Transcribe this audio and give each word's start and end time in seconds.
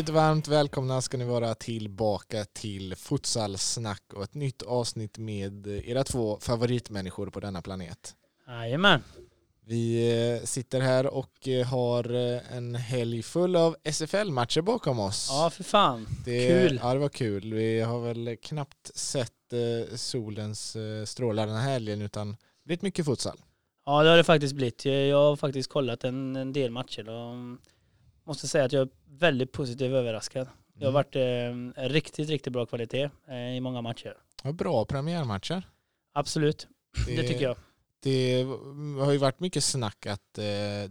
Mycket 0.00 0.14
varmt 0.14 0.48
välkomna 0.48 1.00
ska 1.00 1.16
ni 1.16 1.24
vara 1.24 1.54
tillbaka 1.54 2.44
till 2.44 2.96
Futsalsnack 2.96 4.02
och 4.12 4.22
ett 4.22 4.34
nytt 4.34 4.62
avsnitt 4.62 5.18
med 5.18 5.66
era 5.66 6.04
två 6.04 6.38
favoritmänniskor 6.40 7.30
på 7.30 7.40
denna 7.40 7.62
planet. 7.62 8.14
Jajamän. 8.46 9.02
Vi 9.66 10.10
eh, 10.40 10.44
sitter 10.44 10.80
här 10.80 11.06
och 11.06 11.48
eh, 11.48 11.66
har 11.66 12.14
eh, 12.14 12.56
en 12.56 12.74
helg 12.74 13.22
full 13.22 13.56
av 13.56 13.76
SFL-matcher 13.84 14.60
bakom 14.60 14.98
oss. 14.98 15.28
Ja, 15.30 15.50
för 15.50 15.64
fan. 15.64 16.06
Det, 16.24 16.48
Kul. 16.48 16.80
Ja, 16.82 16.92
det 16.94 17.00
var 17.00 17.08
kul. 17.08 17.54
Vi 17.54 17.80
har 17.80 18.00
väl 18.00 18.36
knappt 18.42 18.96
sett 18.96 19.32
solens 19.94 20.76
strålar 21.04 21.46
den 21.46 21.56
här 21.56 21.72
helgen 21.72 22.02
utan 22.02 22.36
blivit 22.64 22.82
mycket 22.82 23.04
futsal. 23.04 23.40
Ja, 23.86 24.02
det 24.02 24.10
har 24.10 24.16
det 24.16 24.24
faktiskt 24.24 24.54
blivit. 24.54 24.84
Jag 24.84 25.16
har 25.16 25.36
faktiskt 25.36 25.70
kollat 25.70 26.04
en, 26.04 26.36
en 26.36 26.52
del 26.52 26.70
matcher 26.70 27.08
och 27.08 27.34
måste 28.24 28.48
säga 28.48 28.64
att 28.64 28.72
jag 28.72 28.88
väldigt 29.10 29.52
positivt 29.52 29.92
överraskad. 29.92 30.48
Det 30.74 30.84
har 30.84 30.90
mm. 30.90 30.94
varit 30.94 31.76
eh, 31.76 31.88
riktigt, 31.88 32.28
riktigt 32.28 32.52
bra 32.52 32.66
kvalitet 32.66 33.10
eh, 33.28 33.56
i 33.56 33.60
många 33.60 33.82
matcher. 33.82 34.16
Ja, 34.42 34.52
bra 34.52 34.84
premiärmatcher. 34.84 35.62
Absolut, 36.12 36.68
det, 37.06 37.16
det 37.16 37.28
tycker 37.28 37.44
jag. 37.44 37.56
Det 38.02 38.42
har 39.00 39.12
ju 39.12 39.18
varit 39.18 39.40
mycket 39.40 39.64
snack 39.64 40.06
att 40.06 40.38
eh, 40.38 40.90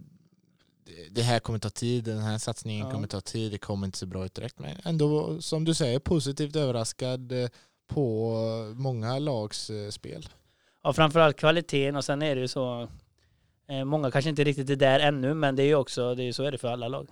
det 1.12 1.22
här 1.22 1.40
kommer 1.40 1.60
ta 1.60 1.70
tid, 1.70 2.04
den 2.04 2.20
här 2.20 2.38
satsningen 2.38 2.86
ja. 2.86 2.92
kommer 2.92 3.08
ta 3.08 3.22
tid, 3.22 3.52
det 3.52 3.58
kommer 3.58 3.86
inte 3.88 3.98
se 3.98 4.06
bra 4.06 4.26
ut 4.26 4.34
direkt. 4.34 4.60
Men 4.60 4.78
ändå, 4.84 5.42
som 5.42 5.66
du 5.66 5.74
säger, 5.74 6.00
positivt 6.00 6.56
överraskad 6.56 7.32
eh, 7.32 7.50
på 7.88 8.34
många 8.76 9.20
lags 9.20 9.70
eh, 9.70 9.90
spel. 9.90 10.30
Ja, 10.84 10.94
framförallt 10.94 11.38
kvaliteten 11.38 11.96
och 11.96 12.06
sen 12.06 12.22
är 12.22 12.36
det 12.36 12.42
ju 12.42 12.48
så, 12.48 12.88
eh, 13.68 13.86
många 13.86 14.12
kanske 14.12 14.30
inte 14.30 14.44
riktigt 14.44 14.70
är 14.70 14.76
där 14.76 15.00
ännu, 15.00 15.34
men 15.34 15.56
det 15.56 15.64
är 15.64 15.68
ju 15.68 15.76
också, 15.76 16.16
det 16.16 16.24
är, 16.24 16.32
så 16.32 16.44
är 16.44 16.52
det 16.52 16.58
för 16.58 16.68
alla 16.68 16.88
lag. 16.88 17.08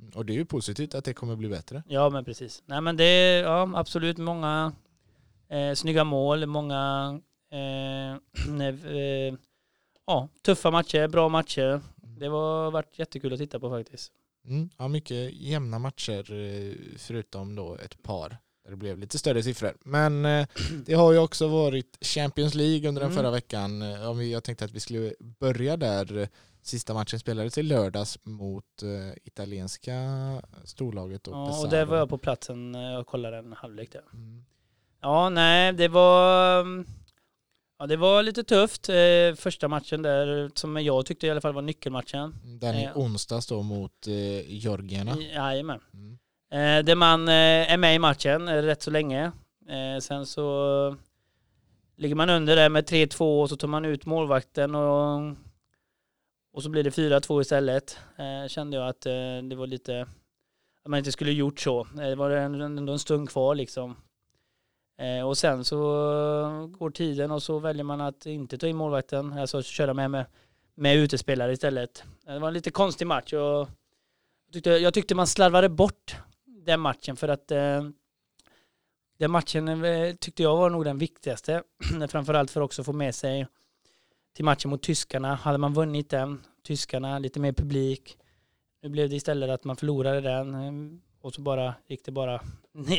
Mm, 0.00 0.12
och 0.14 0.26
det 0.26 0.32
är 0.32 0.34
ju 0.34 0.44
positivt 0.44 0.94
att 0.94 1.04
det 1.04 1.14
kommer 1.14 1.36
bli 1.36 1.48
bättre. 1.48 1.82
Ja, 1.88 2.10
men 2.10 2.24
precis. 2.24 2.62
Nej, 2.66 2.80
men 2.80 2.96
det 2.96 3.04
är 3.04 3.42
ja, 3.42 3.70
absolut 3.74 4.18
många 4.18 4.72
eh, 5.48 5.74
snygga 5.74 6.04
mål, 6.04 6.46
många 6.46 7.20
eh, 7.52 8.12
eh, 8.60 9.34
ja, 10.06 10.28
tuffa 10.42 10.70
matcher, 10.70 11.08
bra 11.08 11.28
matcher. 11.28 11.80
Mm. 12.02 12.18
Det 12.18 12.26
har 12.26 12.70
varit 12.70 12.98
jättekul 12.98 13.32
att 13.32 13.38
titta 13.38 13.60
på 13.60 13.70
faktiskt. 13.70 14.12
Mm, 14.46 14.70
ja, 14.78 14.88
mycket 14.88 15.32
jämna 15.32 15.78
matcher 15.78 16.32
eh, 16.32 16.74
förutom 16.98 17.54
då 17.54 17.74
ett 17.74 18.02
par 18.02 18.28
där 18.64 18.70
det 18.70 18.76
blev 18.76 18.98
lite 18.98 19.18
större 19.18 19.42
siffror. 19.42 19.76
Men 19.84 20.24
eh, 20.24 20.46
det 20.86 20.94
har 20.94 21.12
ju 21.12 21.18
också 21.18 21.48
varit 21.48 21.98
Champions 22.00 22.54
League 22.54 22.88
under 22.88 23.00
den 23.00 23.10
mm. 23.10 23.22
förra 23.22 23.30
veckan. 23.30 23.80
Jag 24.30 24.44
tänkte 24.44 24.64
att 24.64 24.72
vi 24.72 24.80
skulle 24.80 25.14
börja 25.18 25.76
där. 25.76 26.28
Sista 26.62 26.94
matchen 26.94 27.18
spelades 27.18 27.58
i 27.58 27.62
lördags 27.62 28.18
mot 28.22 28.64
uh, 28.82 29.12
italienska 29.24 29.92
storlaget. 30.64 31.28
Och 31.28 31.34
ja, 31.34 31.60
och 31.62 31.68
där 31.70 31.84
var 31.84 31.96
jag 31.96 32.08
på 32.08 32.18
platsen 32.18 32.74
och 32.74 33.06
kollade 33.06 33.38
en 33.38 33.52
halvlek 33.52 33.92
där. 33.92 34.04
Mm. 34.12 34.44
Ja, 35.00 35.28
nej, 35.28 35.72
det 35.72 35.88
var... 35.88 36.66
Ja, 37.78 37.86
det 37.86 37.96
var 37.96 38.22
lite 38.22 38.44
tufft. 38.44 38.88
Eh, 38.88 39.34
första 39.36 39.68
matchen 39.68 40.02
där, 40.02 40.50
som 40.54 40.84
jag 40.84 41.06
tyckte 41.06 41.26
i 41.26 41.30
alla 41.30 41.40
fall 41.40 41.52
var 41.52 41.62
nyckelmatchen. 41.62 42.34
Den 42.60 42.74
i 42.74 42.84
eh, 42.84 42.98
onsdags 42.98 43.46
då 43.46 43.62
mot 43.62 44.06
eh, 44.06 44.52
Georgierna. 44.52 45.16
Jajamän. 45.20 45.80
Mm. 45.94 46.18
Eh, 46.52 46.84
där 46.84 46.94
man 46.94 47.28
eh, 47.28 47.72
är 47.72 47.76
med 47.76 47.94
i 47.94 47.98
matchen 47.98 48.48
eh, 48.48 48.54
rätt 48.54 48.82
så 48.82 48.90
länge. 48.90 49.32
Eh, 49.68 50.00
sen 50.00 50.26
så 50.26 50.96
ligger 51.96 52.14
man 52.14 52.30
under 52.30 52.56
där 52.56 52.68
med 52.68 52.88
3-2 52.88 53.42
och 53.42 53.48
så 53.48 53.56
tar 53.56 53.68
man 53.68 53.84
ut 53.84 54.06
målvakten 54.06 54.74
och 54.74 55.20
och 56.52 56.62
så 56.62 56.68
blir 56.68 56.84
det 56.84 56.90
4-2 56.90 57.40
istället. 57.40 57.98
Eh, 58.18 58.48
kände 58.48 58.76
jag 58.76 58.88
att 58.88 59.06
eh, 59.06 59.42
det 59.42 59.56
var 59.56 59.66
lite, 59.66 60.00
att 60.82 60.90
man 60.90 60.98
inte 60.98 61.12
skulle 61.12 61.32
gjort 61.32 61.60
så. 61.60 61.80
Eh, 61.80 61.86
det 61.96 62.14
var 62.14 62.30
ändå 62.30 62.92
en 62.92 62.98
stund 62.98 63.30
kvar 63.30 63.54
liksom. 63.54 63.96
Eh, 64.98 65.26
och 65.26 65.38
sen 65.38 65.64
så 65.64 65.76
går 66.78 66.90
tiden 66.90 67.30
och 67.30 67.42
så 67.42 67.58
väljer 67.58 67.84
man 67.84 68.00
att 68.00 68.26
inte 68.26 68.58
ta 68.58 68.66
in 68.66 68.76
målvakten, 68.76 69.32
alltså 69.32 69.62
köra 69.62 69.94
med, 69.94 70.10
med, 70.10 70.26
med 70.74 70.96
utespelare 70.96 71.52
istället. 71.52 72.04
Eh, 72.26 72.34
det 72.34 72.40
var 72.40 72.48
en 72.48 72.54
lite 72.54 72.70
konstig 72.70 73.06
match 73.06 73.32
och 73.32 73.68
jag 74.46 74.52
tyckte, 74.52 74.70
jag 74.70 74.94
tyckte 74.94 75.14
man 75.14 75.26
slarvade 75.26 75.68
bort 75.68 76.16
den 76.44 76.80
matchen 76.80 77.16
för 77.16 77.28
att 77.28 77.50
eh, 77.50 77.82
den 79.18 79.30
matchen 79.30 79.84
eh, 79.84 80.14
tyckte 80.14 80.42
jag 80.42 80.56
var 80.56 80.70
nog 80.70 80.84
den 80.84 80.98
viktigaste. 80.98 81.62
Framförallt 82.08 82.50
för 82.50 82.60
också 82.60 82.82
att 82.82 82.86
få 82.86 82.92
med 82.92 83.14
sig 83.14 83.46
till 84.32 84.44
matchen 84.44 84.70
mot 84.70 84.82
tyskarna. 84.82 85.34
Hade 85.34 85.58
man 85.58 85.74
vunnit 85.74 86.10
den, 86.10 86.42
tyskarna, 86.66 87.18
lite 87.18 87.40
mer 87.40 87.52
publik. 87.52 88.16
Nu 88.82 88.88
blev 88.88 89.10
det 89.10 89.16
istället 89.16 89.50
att 89.50 89.64
man 89.64 89.76
förlorade 89.76 90.20
den 90.20 90.54
eh, 90.54 90.98
och 91.20 91.34
så 91.34 91.40
bara 91.40 91.74
gick 91.88 92.04
det 92.04 92.12
bara 92.12 92.40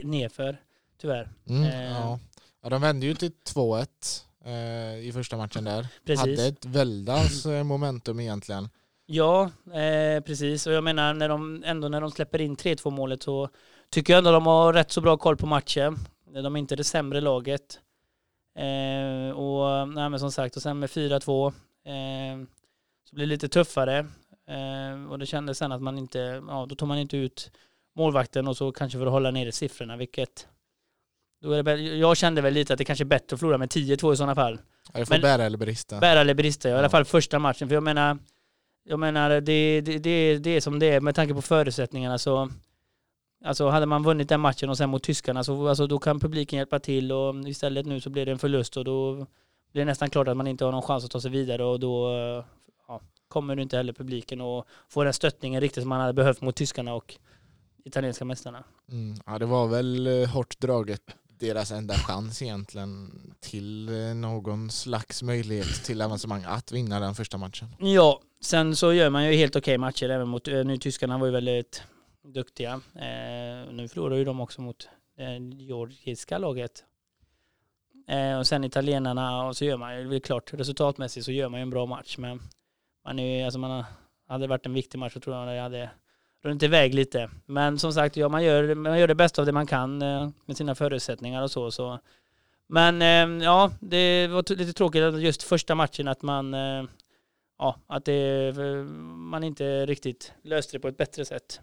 nerför, 0.04 0.58
tyvärr. 1.02 1.30
Mm, 1.50 1.64
eh. 1.64 1.92
ja. 1.92 2.20
ja, 2.64 2.70
de 2.70 2.82
vände 2.82 3.06
ju 3.06 3.14
till 3.14 3.32
2-1 3.54 3.88
eh, 4.46 5.08
i 5.08 5.12
första 5.14 5.38
matchen 5.38 5.64
där. 5.64 5.88
Precis. 6.06 6.20
Hade 6.20 6.48
ett 6.48 6.66
väldans 6.66 7.46
eh, 7.46 7.64
momentum 7.64 8.20
egentligen. 8.20 8.70
Ja, 9.06 9.52
eh, 9.74 10.24
precis. 10.24 10.68
Och 10.68 10.74
jag 10.74 10.84
menar, 10.84 11.14
när 11.14 11.30
de, 11.30 11.64
ändå 11.66 11.88
när 11.88 12.02
de 12.02 12.12
släpper 12.12 12.42
in 12.42 12.56
3-2 12.56 12.90
målet 12.90 13.24
så 13.24 13.50
tycker 13.90 14.14
jag 14.14 14.18
ändå 14.18 14.32
de 14.32 14.46
har 14.46 14.74
rätt 14.74 14.92
så 14.92 15.02
bra 15.02 15.18
koll 15.18 15.38
på 15.38 15.46
matchen. 15.46 15.98
De 16.34 16.56
är 16.56 16.60
inte 16.60 16.76
det 16.76 16.84
sämre 16.84 17.22
laget. 17.22 17.80
Eh, 18.56 19.32
och 19.32 19.88
nej, 19.88 20.10
men 20.10 20.20
som 20.20 20.32
sagt, 20.32 20.56
och 20.56 20.62
sen 20.62 20.80
med 20.80 20.90
4-2 20.90 21.48
eh, 21.48 22.46
så 23.10 23.16
blir 23.16 23.26
det 23.26 23.30
lite 23.30 23.50
tuffare. 23.50 24.00
Eh, 24.48 25.12
och 25.12 25.20
det 25.20 25.26
kändes 25.26 25.58
sen 25.58 25.72
att 25.72 25.82
man 25.82 25.98
inte, 25.98 26.44
ja 26.48 26.66
då 26.70 26.76
tar 26.76 26.88
man 26.88 26.98
inte 26.98 27.18
ut 27.18 27.52
målvakten 27.96 28.48
och 28.48 28.58
så 28.58 28.72
kanske 28.72 29.00
för 29.00 29.06
att 29.06 29.12
hålla 29.12 29.32
nere 29.32 29.52
siffrorna, 29.52 29.98
vilket 29.98 30.48
då 31.42 31.52
är 31.52 31.64
det, 31.64 31.76
jag 31.82 32.18
kände 32.18 32.42
väl 32.42 32.54
lite 32.54 32.74
att 32.74 32.78
det 32.78 32.86
kanske 32.86 33.04
är 33.04 33.06
bättre 33.06 33.34
att 33.34 33.40
förlora 33.40 33.58
med 33.58 33.70
10-2 33.70 34.14
i 34.14 34.18
sådana 34.18 34.36
fall. 34.36 34.62
Ja, 34.94 35.00
det 35.00 35.06
får 35.06 35.14
men, 35.14 35.22
bära 35.22 35.44
eller 35.44 35.58
brista. 35.58 36.00
Bära 36.00 36.22
eller 36.22 36.34
brista, 36.34 36.70
ja. 36.70 36.76
i 36.76 36.80
alla 36.80 36.90
fall 36.90 37.06
första 37.06 37.40
matchen. 37.40 37.68
För 37.68 37.76
jag 37.76 37.84
menar, 37.84 38.18
jag 38.84 39.00
menar 39.00 39.30
det, 39.30 39.82
det, 39.82 39.98
det, 39.98 40.38
det 40.38 40.50
är 40.50 40.62
som 40.62 40.80
det 40.80 40.86
är 40.86 41.02
med 41.02 41.16
tanke 41.16 41.34
på 41.34 41.42
förutsättningarna 41.42 42.18
så 42.18 42.50
Alltså 43.44 43.70
hade 43.70 43.86
man 43.86 44.04
vunnit 44.04 44.30
den 44.30 44.40
matchen 44.40 44.70
och 44.70 44.78
sen 44.78 44.90
mot 44.90 45.04
tyskarna 45.04 45.44
så 45.44 45.68
alltså, 45.68 45.88
då 45.88 46.00
kan 46.00 46.20
publiken 46.20 46.58
hjälpa 46.58 46.80
till 46.80 47.12
och 47.12 47.50
istället 47.50 47.86
nu 47.86 48.00
så 48.02 48.10
blir 48.10 48.26
det 48.26 48.32
en 48.32 48.40
förlust 48.40 48.78
och 48.78 48.86
då 48.86 49.16
blir 49.72 49.82
det 49.82 49.86
nästan 49.86 50.10
klart 50.10 50.28
att 50.28 50.38
man 50.38 50.48
inte 50.48 50.66
har 50.66 50.72
någon 50.72 50.82
chans 50.82 51.06
att 51.06 51.12
ta 51.12 51.22
sig 51.22 51.32
vidare 51.32 51.64
och 51.64 51.80
då 51.80 52.14
ja, 52.88 53.02
kommer 53.28 53.60
inte 53.60 53.78
heller 53.78 53.94
publiken 53.94 54.42
och 54.42 54.66
få 54.90 55.04
den 55.04 55.14
stöttningen 55.14 55.62
riktigt 55.62 55.84
som 55.84 55.90
man 55.90 56.02
hade 56.02 56.14
behövt 56.14 56.42
mot 56.42 56.56
tyskarna 56.56 56.94
och 56.94 57.16
italienska 57.84 58.26
mästarna. 58.26 58.64
Mm, 58.92 59.18
ja 59.26 59.40
det 59.40 59.46
var 59.46 59.68
väl 59.68 60.08
eh, 60.08 60.30
hårt 60.30 60.60
draget 60.60 61.02
deras 61.40 61.72
enda 61.72 61.94
chans 61.94 62.42
egentligen 62.42 63.12
till 63.40 63.90
eh, 63.90 64.16
någon 64.16 64.70
slags 64.70 65.24
möjlighet 65.24 65.84
till 65.84 66.02
avancemang 66.02 66.44
att 66.48 66.72
vinna 66.72 67.00
den 67.00 67.16
första 67.16 67.38
matchen. 67.38 67.76
Ja, 67.80 68.22
sen 68.42 68.76
så 68.76 68.94
gör 68.94 69.10
man 69.10 69.26
ju 69.26 69.34
helt 69.34 69.56
okej 69.56 69.62
okay 69.62 69.78
matcher 69.78 70.10
även 70.10 70.28
mot, 70.28 70.48
eh, 70.48 70.64
nu 70.64 70.78
tyskarna 70.78 71.18
var 71.18 71.26
ju 71.26 71.32
väldigt 71.32 71.84
duktiga. 72.24 72.82
Eh, 72.96 73.72
nu 73.72 73.88
förlorar 73.88 74.16
ju 74.16 74.24
de 74.24 74.40
också 74.40 74.62
mot 74.62 74.90
eh, 75.18 75.26
det 75.26 75.36
eh, 75.36 75.40
georgiska 75.40 76.38
laget. 76.38 76.86
Eh, 78.08 78.40
och 78.40 78.48
sen 78.48 78.64
italienarna 78.64 79.46
och 79.48 79.58
så 79.58 79.66
gör 79.66 79.78
man 79.78 79.98
ju, 79.98 80.10
det 80.10 80.16
är 80.16 80.20
klart 80.20 80.54
resultatmässigt 80.54 81.26
så 81.26 81.32
gör 81.32 81.50
man 81.50 81.60
ju 81.60 81.62
en 81.62 81.70
bra 81.70 81.86
match 81.86 82.18
men 82.18 82.40
man 83.06 83.20
är 83.20 83.38
ju, 83.38 83.44
alltså 83.44 83.60
man 83.60 83.72
har, 83.72 83.86
hade 84.28 84.44
det 84.44 84.48
varit 84.48 84.66
en 84.66 84.74
viktig 84.74 85.00
match 85.00 85.14
så 85.14 85.20
tror 85.20 85.36
jag 85.36 85.48
att 85.48 85.56
det 85.56 85.62
hade 85.62 85.90
runt 86.44 86.64
iväg 86.64 86.94
lite. 86.94 87.30
Men 87.46 87.80
som 87.80 87.94
sagt, 87.94 88.18
ja, 88.18 88.30
man, 88.30 88.44
gör, 88.44 88.76
man 88.76 89.00
gör 89.00 89.08
det 89.08 89.16
bästa 89.16 89.42
av 89.42 89.46
det 89.46 89.52
man 89.52 89.68
kan 89.68 90.02
eh, 90.02 90.30
med 90.46 90.58
sina 90.58 90.76
förutsättningar 90.76 91.42
och 91.42 91.52
så. 91.52 91.72
så. 91.72 92.00
Men 92.68 93.02
eh, 93.02 93.44
ja, 93.44 93.72
det 93.80 94.28
var 94.28 94.56
lite 94.56 94.74
tråkigt 94.74 95.04
att 95.04 95.22
just 95.22 95.44
första 95.44 95.76
matchen 95.76 96.08
att 96.08 96.22
man 96.22 96.54
eh, 96.54 96.84
ja, 97.58 97.76
att 97.88 98.06
det, 98.06 98.54
man 99.16 99.44
inte 99.44 99.86
riktigt 99.86 100.34
löste 100.44 100.78
det 100.78 100.80
på 100.80 100.88
ett 100.88 100.98
bättre 100.98 101.26
sätt. 101.26 101.62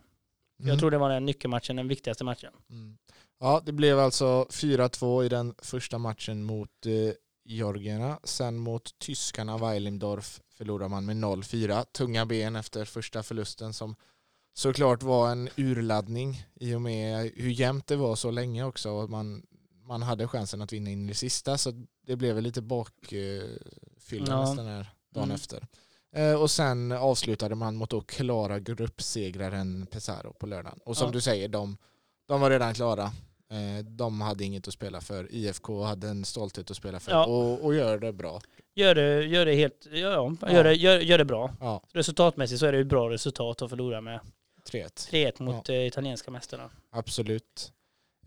Mm. 0.60 0.68
Jag 0.68 0.78
tror 0.78 0.90
det 0.90 0.98
var 0.98 1.10
den 1.10 1.26
nyckelmatchen, 1.26 1.76
den 1.76 1.88
viktigaste 1.88 2.24
matchen. 2.24 2.52
Mm. 2.70 2.98
Ja, 3.40 3.62
det 3.64 3.72
blev 3.72 3.98
alltså 3.98 4.46
4-2 4.50 5.24
i 5.24 5.28
den 5.28 5.54
första 5.58 5.98
matchen 5.98 6.42
mot 6.42 6.86
eh, 6.86 7.14
Georgierna. 7.44 8.18
Sen 8.24 8.56
mot 8.56 8.98
tyskarna 8.98 9.58
Weilimdorf 9.58 10.40
förlorade 10.54 10.88
man 10.88 11.06
med 11.06 11.16
0-4. 11.16 11.84
Tunga 11.84 12.26
ben 12.26 12.56
efter 12.56 12.84
första 12.84 13.22
förlusten 13.22 13.72
som 13.72 13.96
såklart 14.54 15.02
var 15.02 15.30
en 15.30 15.48
urladdning 15.56 16.46
i 16.54 16.74
och 16.74 16.82
med 16.82 17.32
hur 17.36 17.50
jämnt 17.50 17.86
det 17.86 17.96
var 17.96 18.16
så 18.16 18.30
länge 18.30 18.64
också. 18.64 18.90
Och 18.90 19.10
man, 19.10 19.42
man 19.82 20.02
hade 20.02 20.28
chansen 20.28 20.62
att 20.62 20.72
vinna 20.72 20.90
in 20.90 21.04
i 21.04 21.08
det 21.08 21.14
sista 21.14 21.58
så 21.58 21.72
det 22.06 22.16
blev 22.16 22.34
väl 22.34 22.44
lite 22.44 22.62
bakfylla 22.62 23.46
ja. 24.10 24.40
nästan 24.40 24.66
här 24.66 24.86
dagen 25.14 25.24
mm. 25.24 25.34
efter. 25.34 25.66
Eh, 26.18 26.34
och 26.34 26.50
sen 26.50 26.92
avslutade 26.92 27.54
man 27.54 27.76
mot 27.76 27.92
att 27.92 28.06
klara 28.06 28.58
gruppsegraren 28.58 29.86
Pesaro 29.86 30.32
på 30.32 30.46
lördagen. 30.46 30.78
Och 30.84 30.96
som 30.96 31.06
ja. 31.06 31.12
du 31.12 31.20
säger, 31.20 31.48
de, 31.48 31.76
de 32.28 32.40
var 32.40 32.50
redan 32.50 32.74
klara. 32.74 33.02
Eh, 33.50 33.84
de 33.84 34.20
hade 34.20 34.44
inget 34.44 34.68
att 34.68 34.74
spela 34.74 35.00
för. 35.00 35.34
IFK 35.34 35.82
hade 35.82 36.08
en 36.08 36.24
stolthet 36.24 36.70
att 36.70 36.76
spela 36.76 37.00
för 37.00 37.12
ja. 37.12 37.26
och, 37.26 37.64
och 37.64 37.74
gör 37.74 37.98
det 37.98 38.12
bra. 38.12 38.40
Gör 38.74 38.94
det, 38.94 39.24
gör 39.24 39.46
det 39.46 39.54
helt, 39.54 39.86
ja, 39.92 39.98
ja. 40.40 40.52
Gör, 40.52 40.64
det, 40.64 40.74
gör, 40.74 40.98
gör 40.98 41.18
det 41.18 41.24
bra. 41.24 41.50
Ja. 41.60 41.82
Resultatmässigt 41.92 42.60
så 42.60 42.66
är 42.66 42.72
det 42.72 42.78
ett 42.78 42.86
bra 42.86 43.10
resultat 43.10 43.62
att 43.62 43.70
förlora 43.70 44.00
med. 44.00 44.20
3-1. 44.70 45.10
3-1 45.10 45.42
mot 45.42 45.68
eh, 45.68 45.86
italienska 45.86 46.30
mästarna. 46.30 46.70
Absolut. 46.90 47.72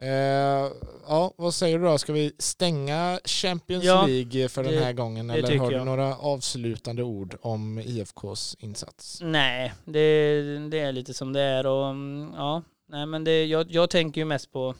Eh, 0.01 0.71
ja, 1.07 1.33
vad 1.38 1.53
säger 1.53 1.80
du 1.80 1.86
då? 1.86 1.98
Ska 1.98 2.13
vi 2.13 2.31
stänga 2.38 3.19
Champions 3.25 3.83
Ja, 3.83 4.06
League 4.06 4.50
för 4.50 4.63
den 4.63 4.74
det- 4.74 4.80
här 4.83 4.94
gången 4.94 5.30
eller 5.30 5.57
har 5.57 5.69
du 5.69 5.75
jag. 5.75 5.86
några 5.86 6.15
avslutande 6.18 7.03
ord 7.03 7.36
om 7.42 7.80
IFKs 7.80 8.56
insats? 8.59 9.19
Nej, 9.21 9.74
det, 9.86 10.42
det 10.69 10.80
är 10.80 10.92
lite 10.92 11.13
som 11.13 11.33
det 11.33 11.42
är 11.42 11.65
och 11.65 11.86
mm, 11.88 12.33
ja, 12.36 12.62
nej 12.88 13.06
men 13.06 13.24
det, 13.24 13.45
jag, 13.45 13.71
jag 13.71 13.89
tänker 13.89 14.21
ju 14.21 14.25
mest 14.25 14.51
på, 14.51 14.75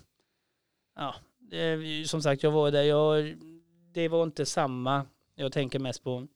ja, 0.96 1.16
det, 1.40 2.10
som 2.10 2.22
sagt 2.22 2.44
jag 2.44 2.52
var 2.52 2.72
där, 2.72 2.84
jag, 2.84 3.36
det 3.94 4.08
var 4.08 4.24
inte 4.24 4.46
samma, 4.46 5.06
jag 5.36 5.52
tänker 5.52 5.80
mest 5.80 6.04
på 6.04 6.28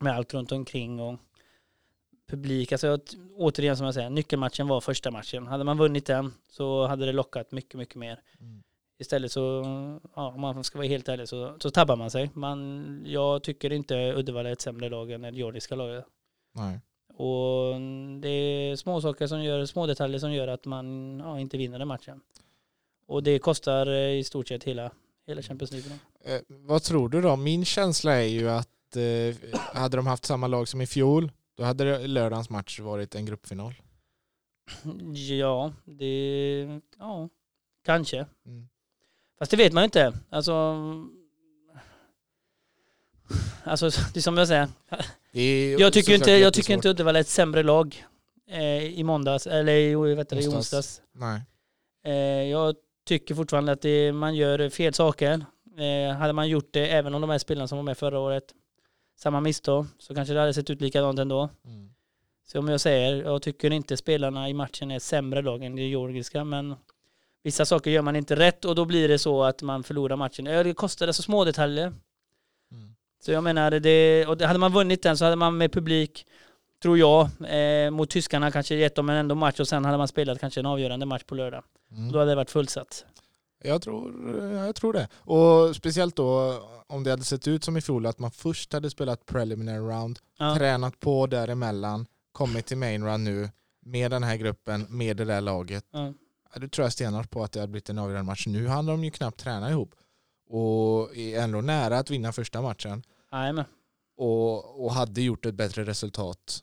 med 0.00 0.16
allt 0.16 0.34
runt 0.34 0.52
omkring 0.52 1.00
och 1.00 1.18
publik, 2.26 2.72
alltså 2.72 2.98
återigen 3.36 3.76
som 3.76 3.84
jag 3.84 3.94
säger, 3.94 4.10
nyckelmatchen 4.10 4.68
var 4.68 4.80
första 4.80 5.10
matchen. 5.10 5.46
Hade 5.46 5.64
man 5.64 5.78
vunnit 5.78 6.06
den 6.06 6.32
så 6.48 6.86
hade 6.86 7.06
det 7.06 7.12
lockat 7.12 7.52
mycket, 7.52 7.74
mycket 7.74 7.96
mer. 7.96 8.20
Istället 8.98 9.32
så, 9.32 9.62
ja, 10.16 10.28
om 10.28 10.40
man 10.40 10.64
ska 10.64 10.78
vara 10.78 10.88
helt 10.88 11.08
ärlig 11.08 11.28
så, 11.28 11.56
så 11.58 11.70
tabbar 11.70 11.96
man 11.96 12.10
sig. 12.10 12.30
Man, 12.34 13.02
jag 13.06 13.42
tycker 13.42 13.72
inte 13.72 13.94
Uddevalla 14.16 14.48
är 14.48 14.52
ett 14.52 14.60
sämre 14.60 14.88
lag 14.88 15.10
än 15.10 15.22
det 15.22 15.30
jordiska 15.30 15.74
laget. 15.74 16.04
Nej. 16.52 16.80
Och 17.16 17.80
det 18.20 18.28
är 18.28 18.76
små 18.76 19.00
saker 19.00 19.26
som 19.26 19.44
gör, 19.44 19.66
små 19.66 19.86
detaljer 19.86 20.18
som 20.18 20.32
gör 20.32 20.48
att 20.48 20.64
man 20.64 21.18
ja, 21.18 21.40
inte 21.40 21.56
vinner 21.56 21.78
den 21.78 21.88
matchen. 21.88 22.20
Och 23.06 23.22
det 23.22 23.38
kostar 23.38 23.86
eh, 23.86 24.18
i 24.18 24.24
stort 24.24 24.48
sett 24.48 24.64
hela, 24.64 24.90
hela 25.26 25.42
Champions 25.42 25.72
League. 25.72 25.98
Eh, 26.24 26.40
vad 26.48 26.82
tror 26.82 27.08
du 27.08 27.20
då? 27.20 27.36
Min 27.36 27.64
känsla 27.64 28.12
är 28.12 28.28
ju 28.28 28.50
att 28.50 28.96
eh, 28.96 29.56
hade 29.80 29.96
de 29.96 30.06
haft 30.06 30.24
samma 30.24 30.46
lag 30.46 30.68
som 30.68 30.80
i 30.80 30.86
fjol 30.86 31.32
då 31.54 31.64
hade 31.64 32.06
lördagens 32.06 32.50
match 32.50 32.80
varit 32.80 33.14
en 33.14 33.26
gruppfinal. 33.26 33.74
Ja, 35.14 35.72
det, 35.84 36.80
ja, 36.98 37.28
kanske. 37.84 38.26
Mm. 38.46 38.68
Fast 39.38 39.50
det 39.50 39.56
vet 39.56 39.72
man 39.72 39.82
ju 39.82 39.84
inte. 39.84 40.12
Alltså, 40.30 40.76
alltså 43.64 43.90
det 44.14 44.20
är 44.20 44.20
som 44.20 44.36
jag 44.36 44.48
säger. 44.48 44.68
Är 45.32 45.80
Jag 45.80 45.92
tycker 45.92 46.14
inte, 46.14 46.30
jag 46.30 46.54
tycker 46.54 46.74
inte 46.74 46.88
Uddevalla 46.88 47.18
är 47.18 47.20
ett 47.20 47.28
sämre 47.28 47.62
lag 47.62 48.04
eh, 48.48 48.84
i 48.84 49.04
måndags, 49.04 49.46
eller 49.46 49.72
i, 49.72 50.14
vet 50.14 50.28
du, 50.28 50.40
i 50.40 50.48
onsdags. 50.48 51.02
Nej. 51.12 51.40
Eh, 52.04 52.12
jag 52.50 52.76
tycker 53.04 53.34
fortfarande 53.34 53.72
att 53.72 53.82
det, 53.82 54.12
man 54.12 54.34
gör 54.34 54.68
fel 54.68 54.94
saker. 54.94 55.44
Eh, 55.78 56.16
hade 56.16 56.32
man 56.32 56.48
gjort 56.48 56.68
det, 56.72 56.88
även 56.88 57.14
om 57.14 57.20
de 57.20 57.30
här 57.30 57.38
spelarna 57.38 57.68
som 57.68 57.78
var 57.78 57.82
med 57.82 57.98
förra 57.98 58.18
året, 58.18 58.54
samma 59.16 59.40
misstag, 59.40 59.86
så 59.98 60.14
kanske 60.14 60.34
det 60.34 60.40
hade 60.40 60.54
sett 60.54 60.70
ut 60.70 60.80
likadant 60.80 61.18
ändå. 61.18 61.48
Mm. 61.64 61.90
Så 62.46 62.58
om 62.58 62.68
jag 62.68 62.80
säger, 62.80 63.22
jag 63.22 63.42
tycker 63.42 63.70
inte 63.70 63.96
spelarna 63.96 64.48
i 64.48 64.54
matchen 64.54 64.90
är 64.90 64.98
sämre 64.98 65.42
lag 65.42 65.64
än 65.64 65.76
det 65.76 65.82
georgiska, 65.82 66.44
men 66.44 66.74
vissa 67.42 67.64
saker 67.64 67.90
gör 67.90 68.02
man 68.02 68.16
inte 68.16 68.36
rätt 68.36 68.64
och 68.64 68.74
då 68.74 68.84
blir 68.84 69.08
det 69.08 69.18
så 69.18 69.42
att 69.42 69.62
man 69.62 69.84
förlorar 69.84 70.16
matchen. 70.16 70.44
Det 70.44 70.74
kostar 70.74 71.06
alltså 71.06 71.22
små 71.22 71.44
detaljer. 71.44 71.86
Mm. 72.72 72.94
Så 73.24 73.32
jag 73.32 73.44
menar, 73.44 73.70
det, 73.70 74.26
och 74.26 74.40
hade 74.40 74.58
man 74.58 74.72
vunnit 74.72 75.02
den 75.02 75.16
så 75.16 75.24
hade 75.24 75.36
man 75.36 75.56
med 75.56 75.72
publik, 75.72 76.26
tror 76.82 76.98
jag, 76.98 77.28
eh, 77.48 77.90
mot 77.90 78.10
tyskarna 78.10 78.50
kanske 78.50 78.74
gett 78.74 78.94
dem 78.94 79.08
en 79.08 79.16
ändå 79.16 79.34
match 79.34 79.60
och 79.60 79.68
sen 79.68 79.84
hade 79.84 79.98
man 79.98 80.08
spelat 80.08 80.40
kanske 80.40 80.60
en 80.60 80.66
avgörande 80.66 81.06
match 81.06 81.22
på 81.22 81.34
lördag. 81.34 81.64
Mm. 81.90 82.12
Då 82.12 82.18
hade 82.18 82.30
det 82.30 82.34
varit 82.34 82.50
fullsatt. 82.50 83.04
Jag 83.66 83.82
tror, 83.82 84.36
jag 84.52 84.74
tror 84.74 84.92
det. 84.92 85.08
Och 85.14 85.76
speciellt 85.76 86.16
då 86.16 86.60
om 86.86 87.04
det 87.04 87.10
hade 87.10 87.24
sett 87.24 87.48
ut 87.48 87.64
som 87.64 87.76
i 87.76 87.80
fjol 87.80 88.06
att 88.06 88.18
man 88.18 88.30
först 88.30 88.72
hade 88.72 88.90
spelat 88.90 89.26
preliminary 89.26 89.78
round, 89.78 90.18
Ja. 90.38 90.54
tränat 90.56 91.00
på 91.00 91.26
däremellan, 91.26 92.06
kommit 92.32 92.66
till 92.66 92.76
main 92.78 93.04
run 93.04 93.24
nu 93.24 93.50
med 93.86 94.10
den 94.10 94.22
här 94.22 94.36
gruppen, 94.36 94.86
med 94.88 95.16
det 95.16 95.24
där 95.24 95.40
laget. 95.40 95.84
Ja. 95.90 96.12
Då 96.56 96.68
tror 96.68 96.84
jag 96.84 96.92
stenhårt 96.92 97.30
på 97.30 97.44
att 97.44 97.52
det 97.52 97.60
hade 97.60 97.70
blivit 97.70 97.88
en 97.90 97.98
avgörande 97.98 98.26
match. 98.26 98.46
Nu 98.46 98.68
hann 98.68 98.86
de 98.86 99.04
ju 99.04 99.10
knappt 99.10 99.40
träna 99.40 99.70
ihop 99.70 99.94
och 100.50 101.16
är 101.16 101.40
ändå 101.40 101.60
nära 101.60 101.98
att 101.98 102.10
vinna 102.10 102.32
första 102.32 102.62
matchen 102.62 103.02
Jajamän. 103.32 103.64
och, 104.16 104.84
och 104.84 104.92
hade 104.92 105.22
gjort 105.22 105.46
ett 105.46 105.54
bättre 105.54 105.84
resultat 105.84 106.62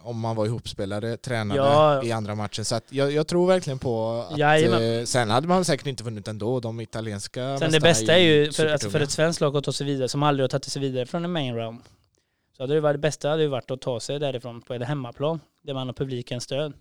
om 0.00 0.20
man 0.20 0.36
var 0.36 0.46
ihopspelare, 0.46 1.16
tränade 1.16 1.60
Ja. 1.60 2.02
i 2.04 2.12
andra 2.12 2.34
matchen. 2.34 2.64
Så 2.64 2.80
jag, 2.90 3.12
jag 3.12 3.26
tror 3.26 3.46
verkligen 3.46 3.78
på 3.78 4.26
att 4.30 4.38
Jajamän. 4.38 4.98
eh, 4.98 5.04
sen 5.04 5.30
hade 5.30 5.48
man 5.48 5.64
säkert 5.64 5.86
inte 5.86 6.04
vunnit 6.04 6.28
ändå. 6.28 6.60
De 6.60 6.80
italienska 6.80 7.58
Sen 7.58 7.72
det 7.72 7.80
bästa 7.80 8.12
är 8.14 8.18
ju, 8.18 8.52
för, 8.52 8.66
alltså 8.66 8.90
för 8.90 9.00
ett 9.00 9.10
svenskt 9.10 9.40
lag 9.40 9.56
att 9.56 9.64
ta 9.64 9.72
sig 9.72 9.86
vidare, 9.86 10.08
som 10.08 10.22
aldrig 10.22 10.42
har 10.44 10.48
tagit 10.48 10.64
sig 10.64 10.82
vidare 10.82 11.06
från 11.06 11.24
en 11.24 11.32
main 11.32 11.54
round. 11.54 11.80
Så 12.56 12.62
hade 12.62 12.74
det, 12.74 12.80
varit, 12.80 12.94
det 12.94 12.98
bästa 12.98 13.28
hade 13.28 13.42
ju 13.42 13.48
varit 13.48 13.70
att 13.70 13.80
ta 13.80 14.00
sig 14.00 14.18
därifrån 14.18 14.60
på 14.62 14.74
ett 14.74 14.82
hemmaplan, 14.82 15.40
där 15.62 15.74
man 15.74 15.86
har 15.88 15.94
publikens 15.94 16.44
stöd. 16.44 16.72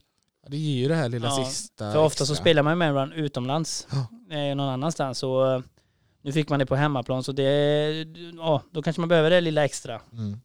Ja, 0.43 0.49
det 0.49 0.57
ger 0.57 0.81
ju 0.81 0.87
det 0.87 0.95
här 0.95 1.09
lilla 1.09 1.27
Ja, 1.27 1.45
sista. 1.45 1.91
För 1.91 1.99
ofta 1.99 2.25
så 2.25 2.33
extra. 2.33 2.43
spelar 2.43 2.63
man 2.63 2.71
ju 2.73 2.75
main 2.77 2.93
round 2.93 3.13
utomlands, 3.13 3.87
eh, 4.31 4.55
någon 4.55 4.59
annanstans. 4.69 5.17
Så 5.19 5.55
eh, 5.55 5.61
nu 6.21 6.31
fick 6.31 6.49
man 6.49 6.59
det 6.59 6.65
på 6.65 6.75
hemmaplan, 6.75 7.23
så 7.23 7.31
det, 7.31 8.05
ja, 8.37 8.61
då 8.71 8.81
kanske 8.81 8.99
man 9.01 9.09
behöver 9.09 9.29
det 9.29 9.41
lilla 9.41 9.65
extra. 9.65 10.01
Mm. 10.11 10.39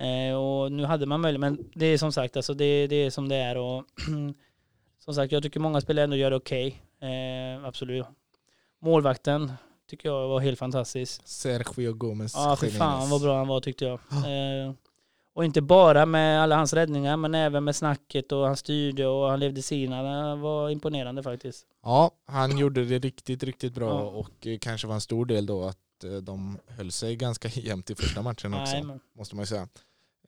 Eh, 0.00 0.34
och 0.34 0.72
nu 0.72 0.84
hade 0.84 1.06
man 1.06 1.20
möjlighet, 1.20 1.40
men 1.40 1.70
det 1.74 1.86
är 1.86 1.98
som 1.98 2.12
sagt, 2.12 2.36
alltså 2.36 2.54
det, 2.54 2.86
det 2.86 2.96
är 2.96 3.10
som 3.10 3.28
det 3.28 3.36
är. 3.36 3.56
Och 3.56 3.84
som 5.04 5.14
sagt, 5.14 5.32
jag 5.32 5.42
tycker 5.42 5.60
många 5.60 5.80
spelare 5.80 6.04
ändå 6.04 6.16
gör 6.16 6.30
det 6.30 6.36
okej. 6.36 6.82
Eh, 7.00 7.64
absolut. 7.64 8.06
Målvakten 8.82 9.52
tycker 9.90 10.08
jag 10.08 10.28
var 10.28 10.40
helt 10.40 10.58
fantastisk. 10.58 11.22
Sergio 11.24 11.92
Gomez 11.92 12.34
Ja, 12.34 12.56
för 12.56 12.66
fan 12.66 13.10
vad 13.10 13.22
bra 13.22 13.38
han 13.38 13.48
var 13.48 13.60
tyckte 13.60 13.84
jag. 13.84 13.92
Eh, 14.12 14.72
och 15.34 15.44
inte 15.44 15.60
bara 15.62 16.06
med 16.06 16.42
alla 16.42 16.56
hans 16.56 16.72
räddningar, 16.72 17.16
men 17.16 17.34
även 17.34 17.64
med 17.64 17.76
snacket 17.76 18.32
och 18.32 18.46
han 18.46 18.56
styrde 18.56 19.06
och 19.06 19.30
han 19.30 19.40
levde 19.40 19.62
sina. 19.62 20.02
Det 20.02 20.36
var 20.36 20.70
imponerande 20.70 21.22
faktiskt. 21.22 21.66
Ja, 21.82 22.10
han 22.26 22.58
gjorde 22.58 22.84
det 22.84 22.98
riktigt, 22.98 23.42
riktigt 23.42 23.74
bra 23.74 23.88
Ja. 23.88 24.00
och 24.00 24.46
eh, 24.46 24.58
kanske 24.58 24.86
var 24.86 24.94
en 24.94 25.00
stor 25.00 25.26
del 25.26 25.46
då 25.46 25.64
att 25.64 26.04
eh, 26.04 26.12
de 26.12 26.58
höll 26.68 26.92
sig 26.92 27.16
ganska 27.16 27.48
jämnt 27.54 27.90
i 27.90 27.94
första 27.94 28.22
matchen 28.22 28.54
också. 28.54 28.72
Nej, 28.72 28.98
måste 29.18 29.36
man 29.36 29.42
ju 29.42 29.46
säga. 29.46 29.68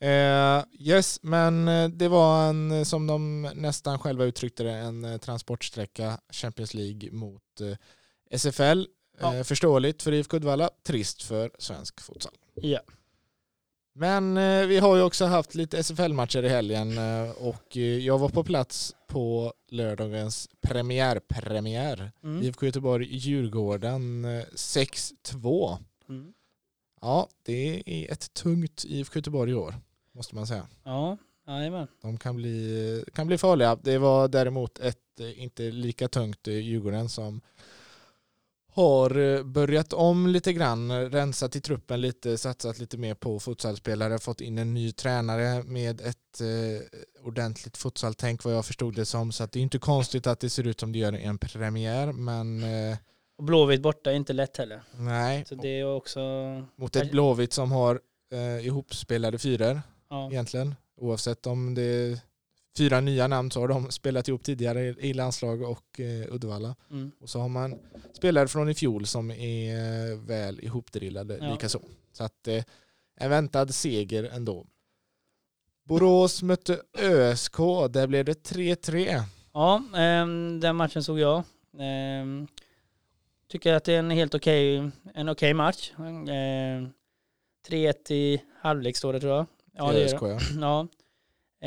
Eh, 0.03 0.65
yes, 0.79 1.19
men 1.23 1.69
eh, 1.69 1.89
det 1.89 2.09
var 2.09 2.49
en, 2.49 2.71
eh, 2.71 2.85
som 2.85 3.07
de 3.07 3.43
nästan 3.55 3.99
själva 3.99 4.25
uttryckte 4.25 4.63
det, 4.63 4.73
en 4.73 5.05
eh, 5.05 5.19
transportsträcka 5.19 6.19
Champions 6.33 6.75
League 6.75 7.13
mot 7.13 7.61
eh, 7.61 7.77
SFL. 8.39 8.85
Ja. 9.21 9.35
Eh, 9.35 9.43
förståeligt 9.43 10.03
för 10.03 10.13
IFK 10.13 10.37
Uddevalla, 10.37 10.71
trist 10.87 11.23
för 11.23 11.51
svensk 11.59 12.01
futsal. 12.01 12.33
ja. 12.55 12.81
Men 13.95 14.35
vi 14.69 14.79
har 14.79 14.97
ju 14.97 15.03
också 15.03 15.25
haft 15.25 15.55
lite 15.55 15.83
SFL-matcher 15.83 16.43
i 16.43 16.49
helgen 16.49 16.99
och 17.37 17.77
jag 17.77 18.19
var 18.19 18.29
på 18.29 18.45
plats 18.45 18.95
på 19.07 19.53
lördagens 19.71 20.49
premiärpremiär. 20.61 22.13
Mm. 22.25 22.43
IFK 22.43 22.67
Göteborg-Djurgården 22.67 24.25
eh, 24.25 24.45
6-2. 24.55 25.79
Mm. 26.09 26.33
Ja, 27.01 27.29
det 27.43 27.83
är 27.87 28.13
ett 28.13 28.35
tungt 28.35 28.85
IFK 28.85 29.19
Göteborg 29.19 29.51
i 29.51 29.55
år, 29.55 29.75
måste 30.13 30.35
man 30.35 30.47
säga. 30.47 30.67
Ja, 30.85 31.17
jajamän. 31.47 31.87
De 32.03 32.19
kan 32.19 32.37
bli, 32.37 33.05
kan 33.15 33.27
bli 33.27 33.39
farliga. 33.39 33.77
Det 33.83 33.99
var 33.99 34.29
däremot 34.29 34.79
ett 34.79 35.21
eh, 35.21 35.43
inte 35.43 35.63
lika 35.63 36.09
tungt 36.09 36.49
eh, 36.49 36.55
Djurgården 36.55 37.09
som 37.09 37.41
har 38.75 39.19
eh, 39.19 39.43
börjat 39.43 39.93
om 39.93 40.27
lite 40.27 40.53
grann, 40.53 41.11
rensat 41.11 41.57
i 41.57 41.61
truppen 41.61 42.01
lite, 42.01 42.39
satsat 42.39 42.79
lite 42.79 42.99
mer 42.99 43.15
på 43.15 43.41
futsalspelare, 43.41 44.19
fått 44.19 44.41
in 44.41 44.59
en 44.59 44.75
ny 44.75 44.93
tränare 44.93 45.63
med 45.63 46.01
ett 46.01 46.41
eh, 46.41 47.27
ordentligt 47.27 47.77
futsaltänk 47.77 48.45
vad 48.45 48.55
jag 48.55 48.67
förstod 48.67 48.95
det 48.95 49.05
som. 49.07 49.33
Så 49.33 49.45
att 49.45 49.53
det 49.53 49.59
är 49.59 49.63
inte 49.63 49.79
konstigt 49.79 50.27
att 50.27 50.41
det 50.41 50.51
ser 50.51 50.67
ut 50.67 50.81
som 50.81 50.93
det 50.93 50.99
gör 50.99 51.17
i 51.17 51.23
en 51.23 51.39
premiär, 51.39 52.13
men 52.13 52.63
eh, 52.63 52.97
Och 53.39 53.45
Blåvitt 53.45 53.83
borta 53.83 54.11
är 54.11 54.15
inte 54.15 54.33
lätt 54.33 54.57
heller. 54.57 54.83
nej. 54.97 55.45
Så 55.49 55.55
det 55.55 55.81
är 55.81 55.95
också, 55.97 56.21
Mot 56.77 56.97
ett 56.97 57.11
Blåvitt 57.11 57.53
som 57.53 57.73
har 57.73 58.01
eh, 58.33 58.67
ihopspelade 58.67 59.39
fyror 59.39 59.83
ja. 60.13 60.31
egentligen. 60.31 60.75
Oavsett 60.97 61.47
om 61.47 61.75
det 61.75 61.83
är 61.83 62.19
fyra 62.79 63.01
nya 63.01 63.27
namn 63.27 63.51
så 63.51 63.61
har 63.61 63.69
de 63.69 63.91
spelat 63.91 64.29
ihop 64.29 64.45
tidigare 64.45 64.81
i 64.81 65.13
landslag 65.15 65.63
och 65.63 66.01
eh, 66.01 66.35
Uddevalla. 66.35 66.75
Mm. 66.91 67.13
Och 67.21 67.31
så 67.31 67.41
har 67.41 67.49
man 67.49 67.79
spelare 68.13 68.49
från 68.49 68.69
i 68.69 68.75
fjol 68.75 69.07
som 69.07 69.31
är 69.31 70.27
väl 70.27 70.61
ihopdrillade 70.65 71.39
Ja. 71.41 71.53
likaså. 71.53 71.81
Så 72.13 72.25
att 72.25 72.49
eh, 72.49 72.65
en 73.17 73.31
väntad 73.31 73.69
seger 73.69 74.25
ändå. 74.25 74.67
Borås 75.85 76.43
mötte 76.43 76.81
ÖSK. 76.99 77.57
Där 77.91 78.07
blev 78.07 78.25
det 78.25 78.49
3-3. 78.51 79.23
Ja, 79.53 79.83
ehm, 79.97 80.61
den 80.61 80.77
matchen 80.77 81.05
såg 81.05 81.19
jag. 81.19 81.43
Ehm, 81.79 82.47
tycker 83.49 83.75
att 83.75 83.85
det 83.85 83.95
är 83.95 83.99
en 83.99 84.11
helt 84.11 84.35
okej 84.35 84.91
en 85.15 85.29
okej 85.29 85.55
match. 85.55 85.93
Ehm, 86.29 86.89
3-1 87.69 88.11
i 88.11 88.43
halvlek 88.61 88.97
står 88.97 89.13
det 89.13 89.21
tror 89.21 89.33
jag. 89.33 89.47
Ja, 89.77 89.93
det 89.93 90.05
ÖSK 90.05 90.23
ja. 90.23 90.39
Ja. 90.61 90.89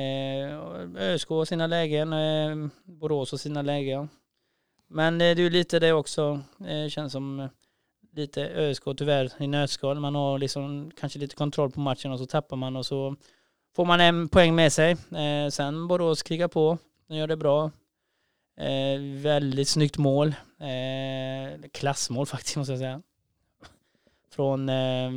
Eh, 0.02 0.60
ÖSK 0.98 1.30
har 1.30 1.46
sina 1.46 1.68
lägen, 1.68 2.14
eh, 2.14 2.70
Borås 2.84 3.32
har 3.32 3.38
sina 3.38 3.62
lägen. 3.62 4.10
Men 4.88 5.14
eh, 5.14 5.36
det 5.36 5.42
är 5.42 5.44
ju 5.44 5.50
lite 5.50 5.80
det 5.80 5.94
också, 5.94 6.42
eh, 6.68 6.90
känns 6.90 7.12
som 7.12 7.40
eh, 7.40 7.48
lite 8.16 8.50
ÖSK 8.50 8.84
tyvärr 8.98 9.32
i 9.40 9.48
nötskal. 9.48 10.00
Man 10.00 10.16
har 10.16 10.40
liksom 10.40 10.92
kanske 11.00 11.20
lite 11.20 11.36
kontroll 11.36 11.72
på 11.72 11.80
matchen 11.80 12.12
och 12.12 12.20
så 12.20 12.26
tappar 12.26 12.58
man 12.58 12.76
och 12.76 12.86
så 12.86 13.16
får 13.76 13.86
man 13.86 14.02
en 14.02 14.28
poäng 14.28 14.56
med 14.56 14.74
sig. 14.74 14.92
Eh, 14.92 15.50
sen 15.50 15.88
Borås 15.88 16.24
krigar 16.24 16.48
på. 16.48 16.78
De 17.08 17.16
gör 17.16 17.28
det 17.28 17.38
bra. 17.38 17.72
Eh, 18.58 19.00
väldigt 19.22 19.68
snyggt 19.68 19.98
mål. 19.98 20.28
Eh, 20.60 21.70
klassmål 21.72 22.26
faktiskt 22.26 22.58
måste 22.58 22.72
jag 22.74 22.80
säga. 22.80 23.02
Från, 24.32 24.70
eh, 24.70 25.12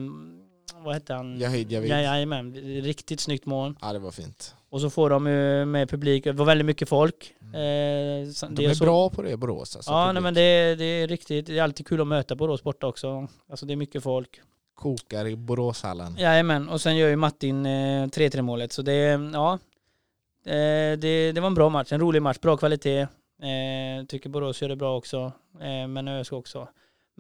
vad 0.85 0.95
hette 0.95 1.15
han? 1.15 1.39
Jahid 1.39 1.73
Javid. 1.73 1.91
Ja, 1.91 2.01
jajamän, 2.01 2.55
riktigt 2.83 3.21
snyggt 3.21 3.47
mål. 3.47 3.75
Ja, 3.81 3.93
det 3.93 3.99
var 3.99 4.11
fint. 4.11 4.55
Och 4.71 4.81
så 4.81 4.91
får 4.91 5.11
de 5.11 5.27
ju 5.27 5.65
med 5.65 5.91
publik, 5.91 6.25
det 6.25 6.33
var 6.33 6.45
väldigt 6.47 6.67
mycket 6.67 6.89
folk. 6.89 7.35
Eh, 7.41 8.31
så- 8.33 8.47
De 8.47 8.55
det 8.55 8.65
är 8.65 8.75
så- 8.75 8.85
bra 8.85 9.11
på 9.11 9.23
det, 9.23 9.37
Borås. 9.37 9.77
Alltså, 9.77 9.91
Ja, 9.91 10.13
nej, 10.13 10.23
men 10.23 10.35
det, 10.35 10.75
det 10.75 10.85
är 10.85 11.07
riktigt, 11.09 11.47
det 11.47 11.59
är 11.59 11.63
alltid 11.63 11.87
kul 11.87 12.01
att 12.01 12.07
möta 12.07 12.35
Borås 12.37 12.63
borta 12.63 12.87
också. 12.87 13.29
Alltså 13.51 13.67
det 13.67 13.75
är 13.75 13.77
mycket 13.77 14.03
folk. 14.03 14.41
Kokar 14.75 15.27
i 15.27 15.37
Boråshallen. 15.37 16.17
Jajamän, 16.19 16.69
och 16.69 16.81
sen 16.81 16.97
gör 16.97 17.09
ju 17.09 17.17
Martin 17.17 17.67
eh, 17.67 18.07
3-3 18.07 18.43
målet. 18.43 18.73
Så 18.73 18.83
det, 18.83 19.31
ja, 19.33 19.53
eh, 20.47 20.99
det, 20.99 21.33
det 21.33 21.41
var 21.41 21.47
en 21.47 21.55
bra 21.55 21.69
match, 21.69 21.93
en 21.93 22.01
rolig 22.01 22.23
match, 22.23 22.39
bra 22.41 22.57
kvalitet. 22.57 23.01
Eh, 23.43 24.05
tycker 24.09 24.31
Borås 24.31 24.63
gör 24.63 24.69
det 24.69 24.77
bra 24.77 24.97
också, 24.97 25.33
eh, 25.61 25.89
men 25.89 26.09
ÖSK 26.09 26.33
också. 26.33 26.69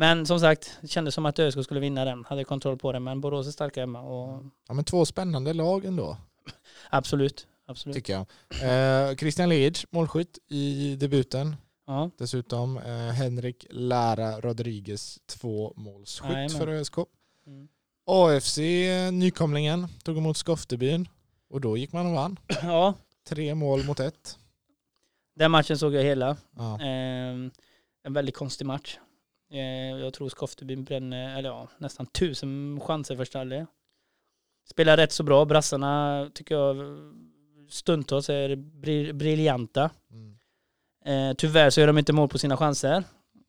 Men 0.00 0.26
som 0.26 0.40
sagt, 0.40 0.78
det 0.80 0.88
kändes 0.88 1.14
som 1.14 1.26
att 1.26 1.38
ÖSK 1.38 1.64
skulle 1.64 1.80
vinna 1.80 2.04
den, 2.04 2.24
hade 2.24 2.44
kontroll 2.44 2.78
på 2.78 2.92
den, 2.92 3.04
men 3.04 3.20
Borås 3.20 3.46
är 3.46 3.50
starka 3.50 3.80
hemma 3.80 4.00
och 4.00 4.44
Ja, 4.68 4.74
men 4.74 4.84
två 4.84 5.04
spännande 5.04 5.52
lag 5.52 5.84
ändå, 5.84 6.16
absolut, 6.90 7.46
absolut. 7.66 7.94
tycker 7.94 8.12
jag. 8.12 8.26
Eh, 9.10 9.16
Christian 9.16 9.48
Leeds, 9.48 9.86
målskytt 9.90 10.38
i 10.48 10.96
debuten. 10.96 11.56
Ja, 11.86 12.10
Dessutom 12.18 12.76
eh, 12.78 12.92
Henrik 12.92 13.66
Lara 13.70 14.40
Rodriguez, 14.40 15.18
två 15.26 15.72
målsskytt 15.76 16.30
Jajamän. 16.30 16.58
för 16.58 16.68
ÖSK. 16.68 16.96
mm. 17.46 17.68
AFC, 18.06 18.58
eh, 18.58 19.12
nykomlingen, 19.12 19.88
tog 20.04 20.16
emot 20.18 20.36
Skoftebyn. 20.36 21.08
Och 21.50 21.60
då 21.60 21.76
gick 21.76 21.92
man 21.92 22.06
och 22.06 22.12
vann. 22.12 22.38
ja 22.62 22.94
Tre 23.28 23.54
mål 23.54 23.84
mot 23.84 24.00
ett. 24.00 24.38
den 25.36 25.50
matchen 25.50 25.78
såg 25.78 25.94
jag 25.94 26.02
hela. 26.02 26.36
Ja. 26.56 26.80
Eh, 26.80 27.50
en 28.04 28.12
väldigt 28.12 28.36
konstig 28.36 28.66
match. 28.66 28.98
Eh, 29.50 30.00
jag 30.00 30.14
tror 30.14 30.28
Skoftebyn 30.28 30.84
bränner, 30.84 31.38
eller 31.38 31.48
ja, 31.48 31.68
nästan 31.78 32.06
tusen 32.06 32.80
chanser 32.80 33.16
första 33.16 33.38
halvlek. 33.38 33.68
Spelar 34.70 34.96
rätt 34.96 35.12
så 35.12 35.22
bra. 35.22 35.44
Brassarna 35.44 36.30
tycker 36.34 36.54
jag 36.54 36.76
stundtals 37.68 38.30
är 38.30 38.56
bri- 38.56 39.12
briljanta. 39.12 39.90
Mm. 40.10 40.38
Eh, 41.04 41.34
tyvärr 41.36 41.70
så 41.70 41.80
gör 41.80 41.86
de 41.86 41.98
inte 41.98 42.12
mål 42.12 42.28
på 42.28 42.38
sina 42.38 42.56
chanser. 42.56 42.96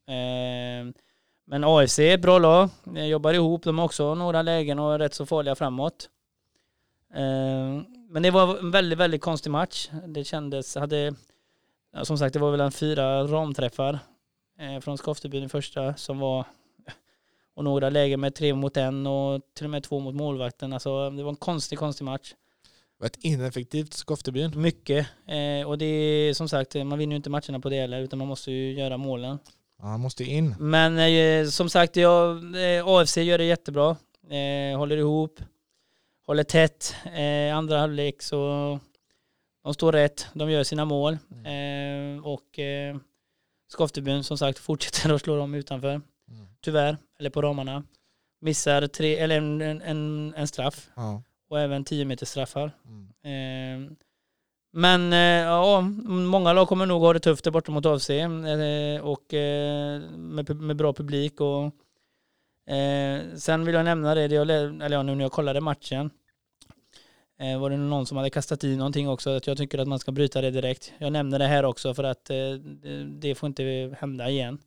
Eh, 0.06 0.92
men 1.46 1.64
AFC 1.64 1.98
är 1.98 2.14
ett 2.14 2.22
bra 2.22 2.38
lag. 2.38 2.68
Eh, 2.96 3.06
jobbar 3.06 3.34
ihop. 3.34 3.62
De 3.62 3.78
har 3.78 3.84
också 3.84 4.14
några 4.14 4.42
lägen 4.42 4.78
och 4.78 4.94
är 4.94 4.98
rätt 4.98 5.14
så 5.14 5.26
farliga 5.26 5.54
framåt. 5.54 6.10
Eh, 7.14 7.82
men 8.08 8.22
det 8.22 8.30
var 8.30 8.58
en 8.58 8.70
väldigt, 8.70 8.98
väldigt 8.98 9.22
konstig 9.22 9.50
match. 9.50 9.90
Det 10.06 10.24
kändes, 10.24 10.76
hade, 10.76 11.14
som 12.02 12.18
sagt 12.18 12.32
det 12.32 12.38
var 12.38 12.50
väl 12.50 12.60
en 12.60 12.72
fyra 12.72 13.22
ramträffar 13.24 13.98
från 14.80 14.98
Skoftebyn 14.98 15.44
i 15.44 15.48
första 15.48 15.94
som 15.94 16.18
var 16.18 16.46
och 17.54 17.64
några 17.64 17.90
lägen 17.90 18.20
med 18.20 18.34
tre 18.34 18.54
mot 18.54 18.76
en 18.76 19.06
och 19.06 19.42
till 19.54 19.64
och 19.64 19.70
med 19.70 19.82
två 19.82 20.00
mot 20.00 20.14
målvakten. 20.14 20.72
Alltså 20.72 21.10
det 21.10 21.22
var 21.22 21.30
en 21.30 21.36
konstig, 21.36 21.78
konstig 21.78 22.04
match. 22.04 22.34
Det 23.00 23.02
var 23.02 23.06
ett 23.06 23.18
ineffektivt 23.24 23.92
Skoftebyn. 23.92 24.60
Mycket. 24.60 25.06
Eh, 25.26 25.68
och 25.68 25.78
det 25.78 25.86
är 25.86 26.34
som 26.34 26.48
sagt, 26.48 26.74
man 26.74 26.98
vinner 26.98 27.12
ju 27.12 27.16
inte 27.16 27.30
matcherna 27.30 27.60
på 27.60 27.68
det 27.68 27.80
heller 27.80 28.00
utan 28.00 28.18
man 28.18 28.28
måste 28.28 28.50
ju 28.50 28.72
göra 28.72 28.96
målen. 28.96 29.38
Ja, 29.78 29.84
han 29.86 30.00
måste 30.00 30.24
in. 30.24 30.54
Men 30.58 30.98
eh, 30.98 31.48
som 31.48 31.70
sagt, 31.70 31.96
jag, 31.96 32.36
eh, 32.76 32.86
AFC 32.86 33.16
gör 33.16 33.38
det 33.38 33.44
jättebra. 33.44 33.96
Eh, 34.30 34.78
håller 34.78 34.96
ihop, 34.96 35.40
håller 36.26 36.44
tätt. 36.44 36.94
Eh, 37.14 37.56
andra 37.56 37.78
halvlek 37.78 38.22
så 38.22 38.78
de 39.64 39.74
står 39.74 39.92
rätt, 39.92 40.26
de 40.32 40.50
gör 40.50 40.64
sina 40.64 40.84
mål. 40.84 41.12
Eh, 41.30 42.26
och 42.26 42.58
eh, 42.58 42.96
Skoftebyn 43.70 44.24
som 44.24 44.38
sagt 44.38 44.58
fortsätter 44.58 45.14
att 45.14 45.22
slå 45.22 45.36
dem 45.36 45.54
utanför. 45.54 45.90
Mm. 45.90 46.46
Tyvärr, 46.60 46.96
eller 47.18 47.30
på 47.30 47.42
ramarna. 47.42 47.84
Missar 48.40 48.86
tre, 48.86 49.16
eller 49.16 49.36
en, 49.36 49.60
en, 49.60 50.34
en, 50.36 50.48
straff 50.48 50.90
Ja. 50.96 51.22
och 51.50 51.60
även 51.60 51.84
10 51.84 52.04
meters 52.04 52.28
straffar. 52.28 52.72
Mm. 52.84 53.88
Eh, 53.88 53.92
men 54.72 55.12
ja, 55.12 55.80
många 56.04 56.52
lag 56.52 56.68
kommer 56.68 56.86
nog 56.86 57.02
ha 57.02 57.12
det 57.12 57.20
tufft 57.20 57.44
där 57.44 57.50
borta 57.50 57.72
mot 57.72 57.86
AFC 57.86 58.10
eh, 58.10 59.00
och 59.02 59.34
eh, 59.34 60.00
med, 60.10 60.56
med 60.56 60.76
bra 60.76 60.92
publik. 60.92 61.40
Och, 61.40 61.64
eh, 62.74 63.22
sen 63.36 63.64
vill 63.64 63.74
jag 63.74 63.84
nämna 63.84 64.14
det, 64.14 64.28
det 64.28 64.34
jag, 64.34 64.50
eller 64.50 64.90
ja, 64.90 65.02
nu 65.02 65.14
när 65.14 65.24
jag 65.24 65.32
kollade 65.32 65.60
matchen 65.60 66.10
eh, 67.40 67.60
var 67.60 67.70
det 67.70 67.76
någon 67.76 68.06
som 68.06 68.16
hade 68.16 68.30
kastat 68.30 68.64
i 68.64 68.76
någonting 68.76 69.08
också, 69.08 69.30
att 69.30 69.46
jag 69.46 69.56
tycker 69.56 69.78
att 69.78 69.88
man 69.88 69.98
ska 69.98 70.12
bryta 70.12 70.40
det 70.40 70.50
direkt. 70.50 70.92
Jag 70.98 71.12
nämner 71.12 71.38
det 71.38 71.46
här 71.46 71.64
också 71.64 71.94
för 71.94 72.04
att 72.04 72.30
eh, 72.30 72.36
det- 73.20 73.34
får 73.34 73.46
inte 73.46 73.96
hända 74.00 74.30
igen 74.30 74.58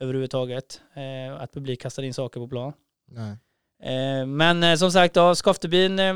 överhuvudtaget, 0.00 0.80
eh, 0.94 1.40
att 1.42 1.52
publik 1.52 1.80
kastar 1.82 2.02
in 2.02 2.14
saker 2.14 2.40
på 2.40 2.48
plan. 2.48 2.72
Eh, 3.82 4.26
Men 4.26 4.62
eh, 4.62 4.76
som 4.76 4.90
sagt, 4.92 5.16
ja, 5.16 5.34
Skoftebyn, 5.34 5.98
eh, 5.98 6.14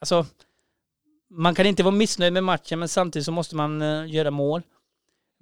alltså 0.00 0.26
man 1.30 1.54
kan 1.54 1.66
inte 1.66 1.82
vara 1.82 1.94
missnöjd 1.94 2.32
med 2.32 2.44
matchen 2.44 2.78
men 2.78 2.88
samtidigt 2.88 3.26
så 3.26 3.32
måste 3.32 3.56
man 3.56 3.80
göra 4.08 4.30
mål. 4.30 4.62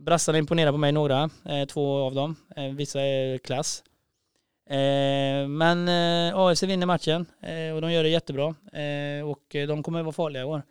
Brassarna 0.02 0.38
imponerar 0.38 0.72
på 0.72 0.78
mig 0.78 0.92
några, 0.92 1.30
två 1.68 1.98
av 1.98 2.14
dem. 2.14 2.36
Vissa 2.76 3.00
är 3.00 3.38
klass. 3.38 3.84
Eh, 4.70 5.48
Men 5.48 5.88
eh, 5.88 6.36
AFC 6.38 6.62
vinner 6.62 6.86
matchen 6.86 7.26
eh, 7.42 7.74
och 7.74 7.80
de 7.80 7.92
gör 7.92 8.02
det 8.02 8.08
jättebra 8.08 8.54
och 9.24 9.42
de 9.68 9.82
kommer 9.82 9.98
att 9.98 10.04
vara 10.04 10.12
farliga 10.12 10.42
i 10.42 10.44
år. 10.44 10.62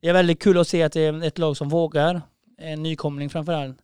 Det 0.00 0.08
är 0.08 0.12
väldigt 0.12 0.42
kul 0.42 0.58
att 0.58 0.68
se 0.68 0.82
att 0.82 0.92
det 0.92 1.00
är 1.00 1.24
ett 1.24 1.38
lag 1.38 1.56
som 1.56 1.68
vågar, 1.68 2.22
en 2.58 2.82
nykomling 2.82 3.30
framförallt. 3.30 3.78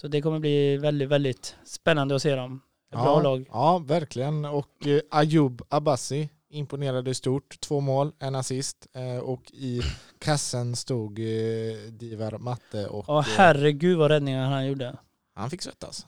Så 0.00 0.08
det 0.08 0.22
kommer 0.22 0.38
bli 0.38 0.76
väldigt, 0.76 1.08
väldigt 1.08 1.56
spännande 1.64 2.14
att 2.14 2.22
se 2.22 2.34
dem. 2.34 2.60
Ett 2.92 2.98
bra 2.98 3.04
ja, 3.06 3.22
lag. 3.22 3.46
Ja, 3.52 3.78
verkligen. 3.78 4.44
Och 4.44 4.86
eh, 4.86 5.00
Ayub 5.10 5.62
Abbasi 5.68 6.28
imponerade 6.50 7.14
stort. 7.14 7.60
Två 7.60 7.80
mål, 7.80 8.12
en 8.18 8.34
assist. 8.34 8.86
Eh, 8.94 9.18
och 9.18 9.50
i 9.52 9.82
kassen 10.18 10.76
stod 10.76 11.18
eh, 11.18 11.24
Divar 11.90 12.38
Matte 12.38 12.86
och 12.86 13.04
Ja, 13.08 13.20
herregud 13.20 13.98
vad 13.98 14.10
räddningar 14.10 14.46
han 14.46 14.66
gjorde. 14.66 14.96
han 15.34 15.50
fick 15.50 15.62
svettas. 15.62 16.06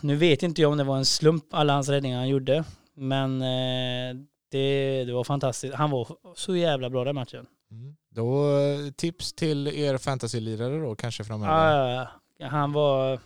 Nu 0.00 0.16
vet 0.16 0.42
inte 0.42 0.62
jag 0.62 0.70
om 0.70 0.78
det 0.78 0.84
var 0.84 0.96
en 0.96 1.04
slump 1.04 1.44
alla 1.50 1.72
hans 1.72 1.88
räddningar 1.88 2.18
han 2.18 2.28
gjorde. 2.28 2.64
Men 2.96 3.42
eh, 3.42 4.16
det, 4.50 5.04
det 5.04 5.12
var 5.12 5.24
fantastiskt. 5.24 5.74
Han 5.74 5.90
var 5.90 6.08
så 6.36 6.56
jävla 6.56 6.90
bra 6.90 7.04
den 7.04 7.14
matchen. 7.14 7.46
Mm. 7.70 7.96
Då 8.10 8.58
eh, 8.58 8.90
tips 8.96 9.32
till 9.32 9.68
er 9.68 9.98
fantasy-lirare 9.98 10.80
då 10.80 10.94
kanske 10.94 11.24
framöver. 11.24 11.52
Ah, 11.52 12.08
han 12.48 12.72
var... 12.72 13.20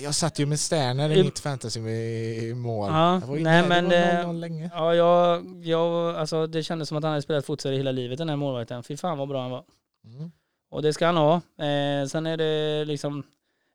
Jag 0.00 0.14
satt 0.14 0.38
ju 0.38 0.46
med 0.46 0.60
Sterner 0.60 1.10
i 1.10 1.22
mitt 1.22 1.38
fantasy 1.38 1.80
i 1.80 2.54
mål. 2.54 2.90
Ja, 2.92 3.14
Jag 3.20 3.26
var 3.26 3.36
nej, 3.36 3.62
där, 3.62 3.68
men, 3.68 3.88
det 3.88 4.22
var 4.24 4.30
eh, 4.30 4.34
0-0 4.34 4.38
länge. 4.40 4.70
Ja, 4.74 4.94
jag, 4.94 5.44
jag, 5.64 6.16
alltså, 6.16 6.46
det 6.46 6.62
kändes 6.62 6.88
som 6.88 6.98
att 6.98 7.04
han 7.04 7.10
hade 7.10 7.22
spelat 7.22 7.46
futsal 7.46 7.72
hela 7.72 7.92
livet 7.92 8.18
den 8.18 8.28
här 8.28 8.36
målvakten. 8.36 8.82
Fy 8.82 8.96
fan 8.96 9.18
vad 9.18 9.28
bra 9.28 9.42
han 9.42 9.50
var. 9.50 9.64
Mm. 10.04 10.32
Och 10.70 10.82
det 10.82 10.92
ska 10.92 11.06
han 11.06 11.16
ha. 11.16 11.34
Eh, 11.34 12.06
sen 12.06 12.26
är 12.26 12.36
det 12.36 12.84
liksom... 12.84 13.22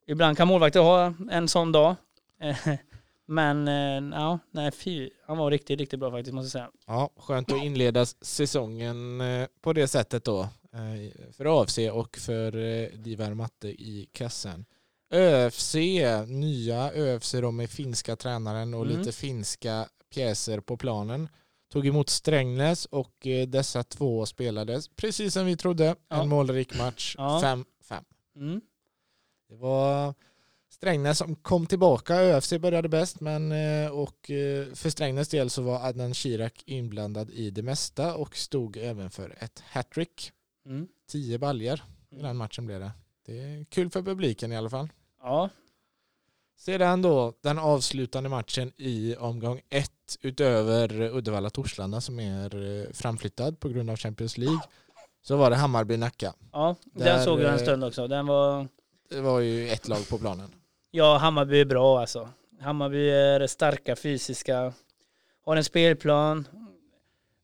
Ibland 0.06 0.36
kan 0.36 0.48
målvakter 0.48 0.80
ha 0.80 1.14
en 1.30 1.48
sån 1.48 1.72
dag. 1.72 1.94
Men 3.26 3.68
eh, 3.68 4.18
ja, 4.20 4.38
nej 4.50 4.70
fy. 4.70 5.10
Han 5.26 5.38
var 5.38 5.50
riktigt, 5.50 5.80
riktigt 5.80 6.00
bra 6.00 6.10
faktiskt 6.10 6.34
måste 6.34 6.58
jag 6.58 6.64
säga. 6.66 6.70
Ja, 6.86 7.10
skönt 7.16 7.52
att 7.52 7.62
inleda 7.62 8.06
säsongen 8.06 9.20
eh, 9.20 9.46
på 9.60 9.72
det 9.72 9.88
sättet 9.88 10.24
då. 10.24 10.40
eh, 10.72 11.32
För 11.32 11.62
AFC 11.62 11.78
och 11.92 12.16
för 12.18 12.52
Divar 12.96 13.34
Matte 13.34 13.68
i 13.68 14.08
kassen. 14.12 14.64
ÖFC, 15.12 15.74
nya 16.26 16.92
ÖFC 16.92 17.32
då 17.32 17.50
med 17.50 17.70
finska 17.70 18.16
tränaren 18.16 18.74
och 18.74 18.86
Mm. 18.86 18.98
lite 18.98 19.12
finska 19.12 19.86
pjäser 20.14 20.60
på 20.60 20.76
planen. 20.76 21.28
Tog 21.72 21.86
emot 21.86 22.08
Strängnäs 22.10 22.84
och 22.86 23.26
dessa 23.48 23.82
två 23.82 24.26
spelades 24.26 24.88
precis 24.88 25.34
som 25.34 25.46
vi 25.46 25.56
trodde. 25.56 25.94
Ja. 26.08 26.22
En 26.22 26.28
målrik 26.28 26.78
match, 26.78 27.14
Ja. 27.18 27.40
5-5. 27.44 27.64
Mm. 28.36 28.60
Det 29.50 29.56
var 29.56 30.14
Strängnäs 30.68 31.18
som 31.18 31.36
kom 31.36 31.66
tillbaka. 31.66 32.14
ÖFC 32.14 32.52
började 32.58 32.88
bäst 32.88 33.20
men 33.20 33.52
eh, 33.52 33.90
och 33.90 34.30
eh, 34.30 34.74
för 34.74 34.90
Strängnäs 34.90 35.28
del 35.28 35.50
så 35.50 35.62
var 35.62 35.86
Adnan 35.86 36.14
Shirak 36.14 36.62
inblandad 36.66 37.30
i 37.30 37.50
det 37.50 37.62
mesta 37.62 38.14
och 38.14 38.36
stod 38.36 38.76
även 38.76 39.10
för 39.10 39.36
ett 39.38 39.62
hattrick. 39.66 40.32
Mm. 40.66 40.88
Tio 41.08 41.38
baljer 41.38 41.82
i 42.10 42.22
den 42.22 42.36
matchen 42.36 42.66
blev 42.66 42.80
det. 42.80 42.90
Det 43.26 43.40
är 43.40 43.64
kul 43.64 43.90
för 43.90 44.02
publiken 44.02 44.52
i 44.52 44.56
alla 44.56 44.70
fall. 44.70 44.88
Ja, 45.22 45.50
Sedan 46.56 47.02
då 47.02 47.34
den 47.42 47.58
avslutande 47.58 48.28
matchen 48.28 48.72
i 48.76 49.16
omgång 49.16 49.60
ett 49.68 50.16
utöver 50.20 51.02
Uddevalla-Torslanda 51.02 52.00
som 52.00 52.20
är 52.20 52.80
eh, 52.80 52.92
framflyttad 52.92 53.60
på 53.60 53.68
grund 53.68 53.90
av 53.90 53.96
Champions 53.96 54.38
League 54.38 54.60
så 55.22 55.36
var 55.36 55.50
det 55.50 55.56
Hammarby-Nacka. 55.56 56.32
ja 56.52 56.76
Där, 56.84 57.04
den 57.04 57.24
såg 57.24 57.40
jag 57.40 57.52
en 57.52 57.58
stund 57.58 57.84
också. 57.84 58.06
Den 58.06 58.26
var... 58.26 58.68
Det 59.10 59.20
var 59.20 59.40
ju 59.40 59.68
ett 59.68 59.88
lag 59.88 60.08
på 60.08 60.18
planen. 60.18 60.54
Ja, 60.90 61.16
Hammarby 61.16 61.60
är 61.60 61.64
bra 61.64 62.00
alltså. 62.00 62.28
Hammarby 62.60 63.10
är 63.10 63.46
starka, 63.46 63.96
fysiska, 63.96 64.72
har 65.44 65.56
en 65.56 65.64
spelplan, 65.64 66.46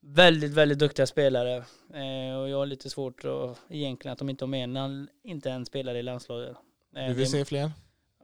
Väldigt, 0.09 0.53
väldigt 0.53 0.79
duktiga 0.79 1.07
spelare. 1.07 1.57
Eh, 1.95 2.39
och 2.39 2.49
jag 2.49 2.59
har 2.59 2.67
lite 2.67 2.91
svårt 2.91 3.25
att, 3.25 3.59
egentligen 3.69 4.13
att 4.13 4.19
de 4.19 4.31
inte 4.31 4.45
har 4.45 4.49
med 4.49 4.77
en, 4.77 5.09
inte 5.25 5.51
en 5.51 5.67
spelare 5.67 5.99
i 5.99 6.03
landslaget. 6.03 6.57
Eh, 6.97 7.07
du 7.07 7.15
vill 7.15 7.31
se 7.31 7.45
fler? 7.45 7.71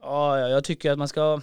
Ja, 0.01 0.49
jag 0.49 0.63
tycker 0.63 0.91
att 0.91 0.97
man 0.97 1.07
ska 1.07 1.41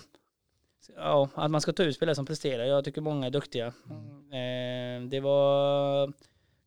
ja, 0.97 1.29
att 1.35 1.51
man 1.51 1.61
ska 1.61 1.73
ta 1.73 1.83
ut 1.83 1.97
spelare 1.97 2.15
som 2.15 2.27
presterar. 2.27 2.65
Jag 2.65 2.85
tycker 2.85 3.01
många 3.01 3.27
är 3.27 3.31
duktiga. 3.31 3.73
Mm. 3.91 5.05
Eh, 5.05 5.09
det 5.09 5.21
var 5.21 6.13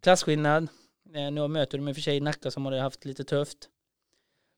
klasskillnad. 0.01 0.67
Eh, 1.15 1.31
nu 1.31 1.47
möter 1.47 1.77
de 1.77 1.87
i 1.87 1.91
och 1.91 1.95
för 1.95 2.01
sig 2.01 2.19
Nacka 2.19 2.51
som 2.51 2.65
har 2.65 2.77
haft 2.77 3.05
lite 3.05 3.23
tufft. 3.23 3.69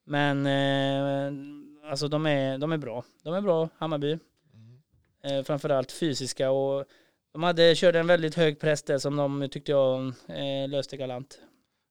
Men 0.06 0.46
eh, 0.46 1.90
alltså 1.90 2.08
de 2.08 2.26
är, 2.26 2.58
de 2.58 2.72
är 2.72 2.78
bra. 2.78 3.04
De 3.24 3.34
är 3.34 3.42
bra, 3.42 3.70
Hammarby. 3.78 4.20
Mm. 4.54 4.82
Eh, 5.24 5.44
framförallt 5.44 5.92
fysiska 5.92 6.52
och 6.52 6.86
de 7.34 7.44
hade, 7.44 7.76
körde 7.76 8.00
en 8.00 8.08
väldigt 8.08 8.36
hög 8.36 8.60
press 8.60 8.84
där 8.84 8.98
som 8.98 9.16
de 9.16 9.50
tyckte 9.52 9.72
jag 9.72 10.14
eh, 10.28 10.70
löste 10.70 10.98
galant. 10.98 11.40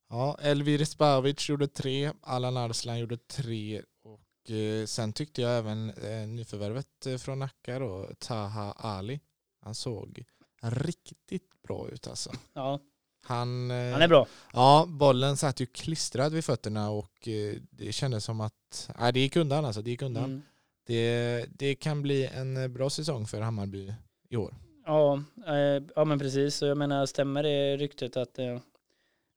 Ja, 0.09 0.39
Elvir 0.43 0.85
Spavic 0.85 1.49
gjorde 1.49 1.69
tre, 1.69 2.13
Allan 2.21 2.57
Arslan 2.57 2.99
gjorde 2.99 3.17
tre 3.17 3.83
och 4.05 4.51
eh, 4.51 4.87
sen 4.87 5.13
tyckte 5.13 5.43
jag 5.43 5.59
även 5.59 5.91
eh, 5.91 6.29
nyförvärvet 6.29 7.07
eh, 7.07 7.17
från 7.17 7.39
Nacka 7.39 7.79
då, 7.79 8.11
Taha 8.19 8.73
Ali, 8.73 9.21
han 9.61 9.75
såg 9.75 10.25
riktigt 10.63 11.63
bra 11.63 11.89
ut 11.89 12.09
alltså. 12.09 12.31
Ja. 12.53 12.81
Han, 13.25 13.71
eh, 13.71 13.93
han 13.93 14.03
är 14.03 14.09
bra. 14.09 14.27
Ja, 14.53 14.87
bollen 14.89 15.37
satt 15.37 15.61
ju 15.61 15.67
klistrad 15.67 16.33
vid 16.33 16.45
fötterna 16.45 16.91
och 16.91 17.29
eh, 17.29 17.55
det 17.71 17.93
kändes 17.93 18.25
som 18.25 18.41
att, 18.41 18.91
nej 18.99 19.13
det 19.13 19.21
gick 19.21 19.37
undan 19.37 19.65
alltså, 19.65 19.83
det 19.83 19.91
gick 19.91 20.03
undan. 20.03 20.25
Mm. 20.25 20.43
Det, 20.87 21.47
det 21.51 21.75
kan 21.75 22.03
bli 22.03 22.27
en 22.27 22.73
bra 22.73 22.91
säsong 22.91 23.27
för 23.27 23.41
Hammarby 23.41 23.95
i 24.29 24.37
år. 24.37 24.55
Ja, 24.87 25.23
eh, 25.47 25.83
ja 25.97 26.05
men 26.05 26.19
precis. 26.19 26.55
Så 26.55 26.67
jag 26.67 26.79
menar, 26.79 27.07
stämmer 27.07 27.43
det 27.43 27.77
ryktet 27.77 28.17
att 28.17 28.39
eh, 28.39 28.59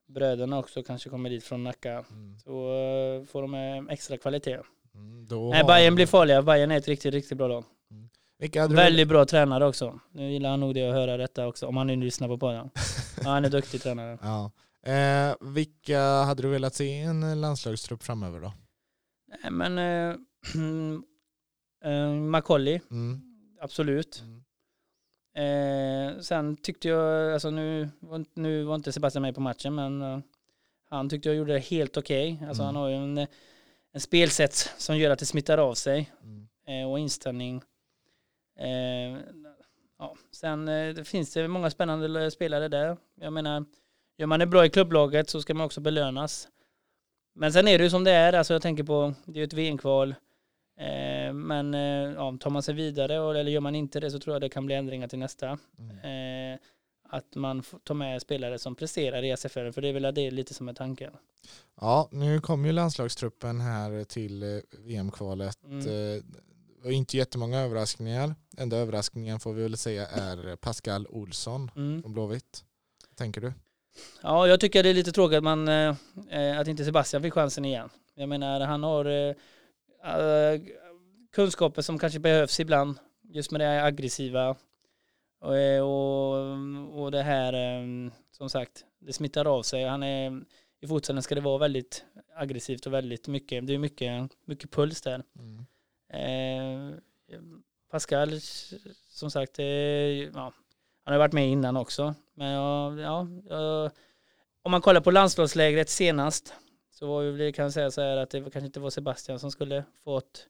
bröderna 0.08 0.60
också 0.60 0.84
kanske 0.84 1.10
kommer 1.10 1.30
dit 1.30 1.44
från 1.44 1.64
Nacka 1.64 2.06
mm. 2.12 2.40
så 2.40 2.52
eh, 2.52 3.26
får 3.26 3.42
de 3.42 3.54
eh, 3.54 3.94
extra 3.94 4.18
kvalitet. 4.18 4.60
Mm, 4.96 5.28
Nej, 5.50 5.64
Bayern 5.64 5.96
blir 5.96 6.06
farliga. 6.06 6.42
Bayern 6.42 6.72
är 6.72 6.78
ett 6.78 6.88
riktigt, 6.88 7.14
riktigt 7.14 7.38
bra 7.38 7.48
lag. 7.48 7.64
Väldigt 8.70 9.08
bra 9.08 9.26
tränare 9.26 9.66
också. 9.66 10.00
Nu 10.12 10.32
gillar 10.32 10.50
han 10.50 10.60
nog 10.60 10.74
det 10.74 10.90
att 10.90 10.96
höra 10.96 11.18
detta 11.18 11.48
också, 11.48 11.68
om 11.68 11.78
han 11.78 11.88
nu 11.88 11.96
lyssnar 11.96 12.28
på 12.28 12.38
podden. 12.38 12.70
ja, 13.24 13.30
han 13.30 13.46
är 13.46 13.50
duktig 13.50 13.82
tränare. 13.82 14.18
Ja. 14.22 14.52
Eh, 14.92 15.36
vilka 15.42 16.02
hade 16.02 16.42
du 16.42 16.48
velat 16.50 16.76
se 16.76 16.86
i 16.86 17.02
en 17.02 17.42
landslagstrupp 17.42 18.04
framöver 18.04 18.40
då? 18.40 18.54
Nej, 19.28 19.52
men 19.52 19.78
eh, 19.78 20.16
eh, 21.92 22.12
Macaulay, 22.12 22.80
mm. 22.92 23.22
absolut. 23.62 24.24
Mm. 24.24 24.44
Eh, 25.38 26.20
sen 26.20 26.58
tyckte 26.58 26.88
jag, 26.88 27.34
alltså 27.34 27.50
nu, 27.50 27.90
nu 28.34 28.64
var 28.64 28.76
inte 28.76 28.92
Sebastian 28.92 29.22
med 29.22 29.36
på 29.36 29.42
matchen, 29.42 29.76
men 29.76 30.02
uh, 30.02 30.20
han 30.90 31.10
tyckte 31.10 31.30
jag 31.30 31.36
gjorde 31.36 31.54
det 31.54 31.60
helt 31.60 31.98
okej. 31.98 32.34
Okay. 32.34 32.48
Alltså 32.48 32.64
mm. 32.64 32.76
han 32.76 32.84
har 32.84 32.90
ju 32.90 32.96
en, 32.96 33.28
en 33.94 34.02
spelsätt 34.02 34.74
som 34.78 34.98
gör 34.98 35.12
att 35.12 35.20
det 35.20 35.26
smittar 35.26 35.58
av 35.58 35.74
sig 35.74 36.12
mm. 36.24 36.48
eh, 36.68 36.92
och 36.92 37.00
inställning. 37.00 37.62
Eh, 38.60 39.20
ja. 40.00 40.16
Sen 40.32 40.68
eh, 40.68 40.94
det 40.94 41.04
finns 41.04 41.34
det 41.34 41.48
många 41.48 41.70
spännande 41.70 42.32
spelare 42.32 42.68
där. 42.68 42.98
Jag 43.16 43.34
menar, 43.34 43.66
gör 44.18 44.28
man 44.28 44.40
det 44.40 44.48
bra 44.48 44.66
i 44.66 44.70
klubblaget 44.70 45.30
så 45.30 45.42
ska 45.42 45.54
man 45.54 45.66
också 45.66 45.82
belönas. 45.82 46.48
Men 47.36 47.54
sen 47.54 47.68
är 47.68 47.78
det 47.78 47.84
ju 47.84 47.90
som 47.90 48.04
det 48.04 48.12
är, 48.12 48.34
alltså 48.34 48.54
jag 48.54 48.62
tänker 48.62 48.84
på, 48.84 49.14
det 49.26 49.32
är 49.32 49.38
ju 49.38 49.44
ett 49.44 49.54
VM-kval. 49.54 50.16
Eh, 50.80 51.34
men 51.34 51.74
eh, 51.74 52.14
ja, 52.16 52.38
tar 52.40 52.50
man 52.50 52.64
sig 52.64 52.74
vidare 52.76 53.40
eller 53.40 53.52
gör 53.52 53.62
man 53.62 53.76
inte 53.76 54.00
det 54.00 54.12
så 54.12 54.20
tror 54.20 54.36
jag 54.36 54.42
det 54.42 54.50
kan 54.50 54.66
bli 54.66 54.76
ändringar 54.76 55.08
till 55.08 55.20
nästa. 55.20 55.58
Mm. 55.80 56.54
Eh, 56.54 56.60
att 57.10 57.36
man 57.36 57.64
tar 57.84 57.94
med 57.94 58.22
spelare 58.22 58.60
som 58.60 58.76
presterar 58.76 59.24
i 59.24 59.32
SFL, 59.38 59.72
för 59.72 59.82
det 59.82 59.88
är 59.88 59.94
väl 59.94 60.14
det 60.14 60.32
lite 60.32 60.54
som 60.54 60.70
är 60.70 60.74
tanken. 60.74 61.14
Ja, 61.82 62.10
nu 62.12 62.42
kommer 62.42 62.68
ju 62.68 62.74
landslagstruppen 62.74 63.62
här 63.62 64.04
till 64.04 64.62
VM-kvalet. 64.72 65.64
Mm. 65.64 66.24
Och 66.88 66.94
inte 66.94 67.18
jättemånga 67.18 67.60
överraskningar. 67.60 68.36
Enda 68.58 68.78
överraskningen 68.78 69.40
får 69.40 69.54
vi 69.54 69.64
väl 69.64 69.78
säga 69.78 70.08
är 70.08 70.56
Pascal 70.56 71.08
Olsson 71.10 71.72
mm. 71.76 72.02
från 72.02 72.14
Blåvitt. 72.14 72.64
Tänker 73.16 73.42
du? 73.42 73.54
Ja, 74.22 74.48
jag 74.48 74.60
tycker 74.60 74.84
det 74.84 74.90
är 74.90 74.94
lite 74.94 75.12
tråkigt 75.12 75.38
att, 75.38 75.44
man, 75.44 75.68
att 76.60 76.68
inte 76.68 76.86
Sebastian 76.86 77.24
fick 77.24 77.34
chansen 77.34 77.66
igen. 77.66 77.90
Jag 78.16 78.30
menar, 78.30 78.60
han 78.60 78.84
har 78.84 79.06
uh, 79.06 79.36
kunskaper 81.36 81.82
som 81.82 82.00
kanske 82.00 82.20
behövs 82.20 82.60
ibland. 82.60 82.98
Just 83.24 83.52
med 83.52 83.62
det 83.62 83.84
aggressiva. 83.84 84.56
Och, 85.42 85.58
eh, 85.58 85.84
och, 85.84 87.04
och 87.04 87.12
det 87.12 87.24
här, 87.24 87.54
som 88.32 88.50
sagt, 88.50 88.86
det 89.00 89.14
smittar 89.14 89.46
av 89.46 89.64
sig. 89.64 89.84
Han 89.84 90.04
är, 90.04 90.42
I 90.82 90.88
fotbollen 90.88 91.24
ska 91.24 91.36
det 91.36 91.42
vara 91.42 91.58
väldigt 91.58 92.06
aggressivt 92.36 92.86
och 92.86 92.94
väldigt 92.94 93.28
mycket, 93.28 93.68
det 93.68 93.74
är 93.74 93.78
mycket, 93.78 94.30
mycket 94.46 94.72
puls 94.72 95.02
där. 95.02 95.24
Mm. 95.40 95.66
Eh, 96.10 97.00
Pascal, 97.92 98.42
som 99.10 99.32
sagt, 99.32 99.60
ja, 100.34 100.54
han 101.04 101.14
har 101.14 101.18
varit 101.18 101.34
med 101.34 101.50
innan 101.50 101.78
också. 101.78 102.16
Men 102.34 102.52
ja, 102.52 103.00
ja, 103.00 103.28
om 104.62 104.72
man 104.72 104.82
kollar 104.82 105.02
på 105.02 105.12
landslagslägret 105.12 105.90
senast 105.90 106.54
så 106.92 107.08
var 107.08 107.24
det, 107.24 107.52
kan 107.52 107.64
jag 107.64 107.74
säga 107.74 107.92
så 107.92 108.02
här 108.02 108.18
att 108.18 108.30
det 108.30 108.40
kanske 108.40 108.66
inte 108.66 108.80
var 108.80 108.90
Sebastian 108.90 109.40
som 109.40 109.52
skulle 109.52 109.84
fått 110.04 110.48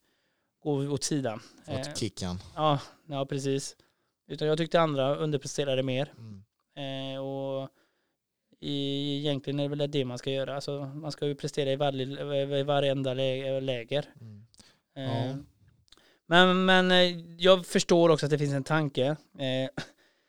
gå 0.59 0.93
åt 0.93 1.03
sidan. 1.03 1.39
Fått 1.65 1.87
eh, 1.87 1.93
kicken. 1.93 2.39
Ja, 2.55 2.79
ja, 3.05 3.25
precis. 3.25 3.75
Utan 4.27 4.47
jag 4.47 4.57
tyckte 4.57 4.81
andra 4.81 5.15
underpresterade 5.15 5.83
mer. 5.83 6.13
Mm. 6.17 6.43
Eh, 7.15 7.21
och 7.21 7.69
i, 8.59 9.17
egentligen 9.17 9.59
är 9.59 9.63
det 9.63 9.75
väl 9.75 9.91
det 9.91 10.05
man 10.05 10.17
ska 10.17 10.31
göra. 10.31 10.55
Alltså, 10.55 10.91
man 10.95 11.11
ska 11.11 11.27
ju 11.27 11.35
prestera 11.35 11.71
i, 11.71 11.75
varje, 11.75 12.59
i 12.59 12.63
varenda 12.63 13.13
läger. 13.13 14.05
Mm. 14.21 14.46
Ja. 14.97 15.03
Eh, 15.03 15.35
men, 16.27 16.65
men 16.65 16.91
eh, 16.91 17.19
jag 17.37 17.65
förstår 17.65 18.09
också 18.09 18.25
att 18.25 18.29
det 18.29 18.37
finns 18.37 18.53
en 18.53 18.63
tanke. 18.63 19.05
Eh, 19.39 19.69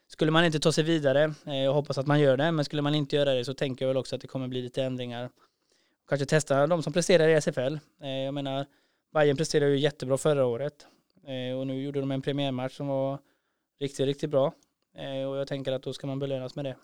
skulle 0.09 0.31
man 0.31 0.45
inte 0.45 0.61
ta 0.61 0.73
sig 0.73 0.85
vidare, 0.85 1.35
jag 1.45 1.73
hoppas 1.73 1.99
att 1.99 2.07
man 2.07 2.21
gör 2.21 2.37
det, 2.37 2.53
men 2.53 2.65
skulle 2.65 2.83
man 2.83 2.95
inte 2.95 3.17
göra 3.17 3.35
det 3.35 3.45
så 3.45 3.55
tänker 3.55 3.85
jag 3.85 3.89
väl 3.89 3.97
också 3.97 4.15
att 4.17 4.23
det 4.23 4.29
kommer 4.29 4.49
bli 4.49 4.63
lite 4.63 4.83
ändringar 4.83 5.31
kanske 6.09 6.27
testa 6.27 6.67
de 6.67 6.83
som 6.83 6.93
presterar 6.93 7.29
i 7.29 7.41
SFL. 7.41 7.77
Jag 8.01 8.35
menar, 8.35 8.67
Bayern 9.13 9.37
presterade 9.37 9.71
ju 9.71 9.79
jättebra 9.79 10.19
förra 10.19 10.47
året 10.47 10.87
och 11.59 11.67
nu 11.67 11.83
gjorde 11.83 12.01
de 12.01 12.11
en 12.11 12.23
premiärmatch 12.23 12.77
som 12.77 12.87
var 12.87 13.19
riktigt, 13.81 14.07
riktigt 14.07 14.31
bra. 14.31 14.47
Och 15.29 15.37
jag 15.37 15.49
tänker 15.49 15.73
att 15.73 15.83
då 15.83 15.93
ska 15.93 16.07
man 16.07 16.19
belönas 16.19 16.55
med 16.57 16.65
det. 16.65 16.77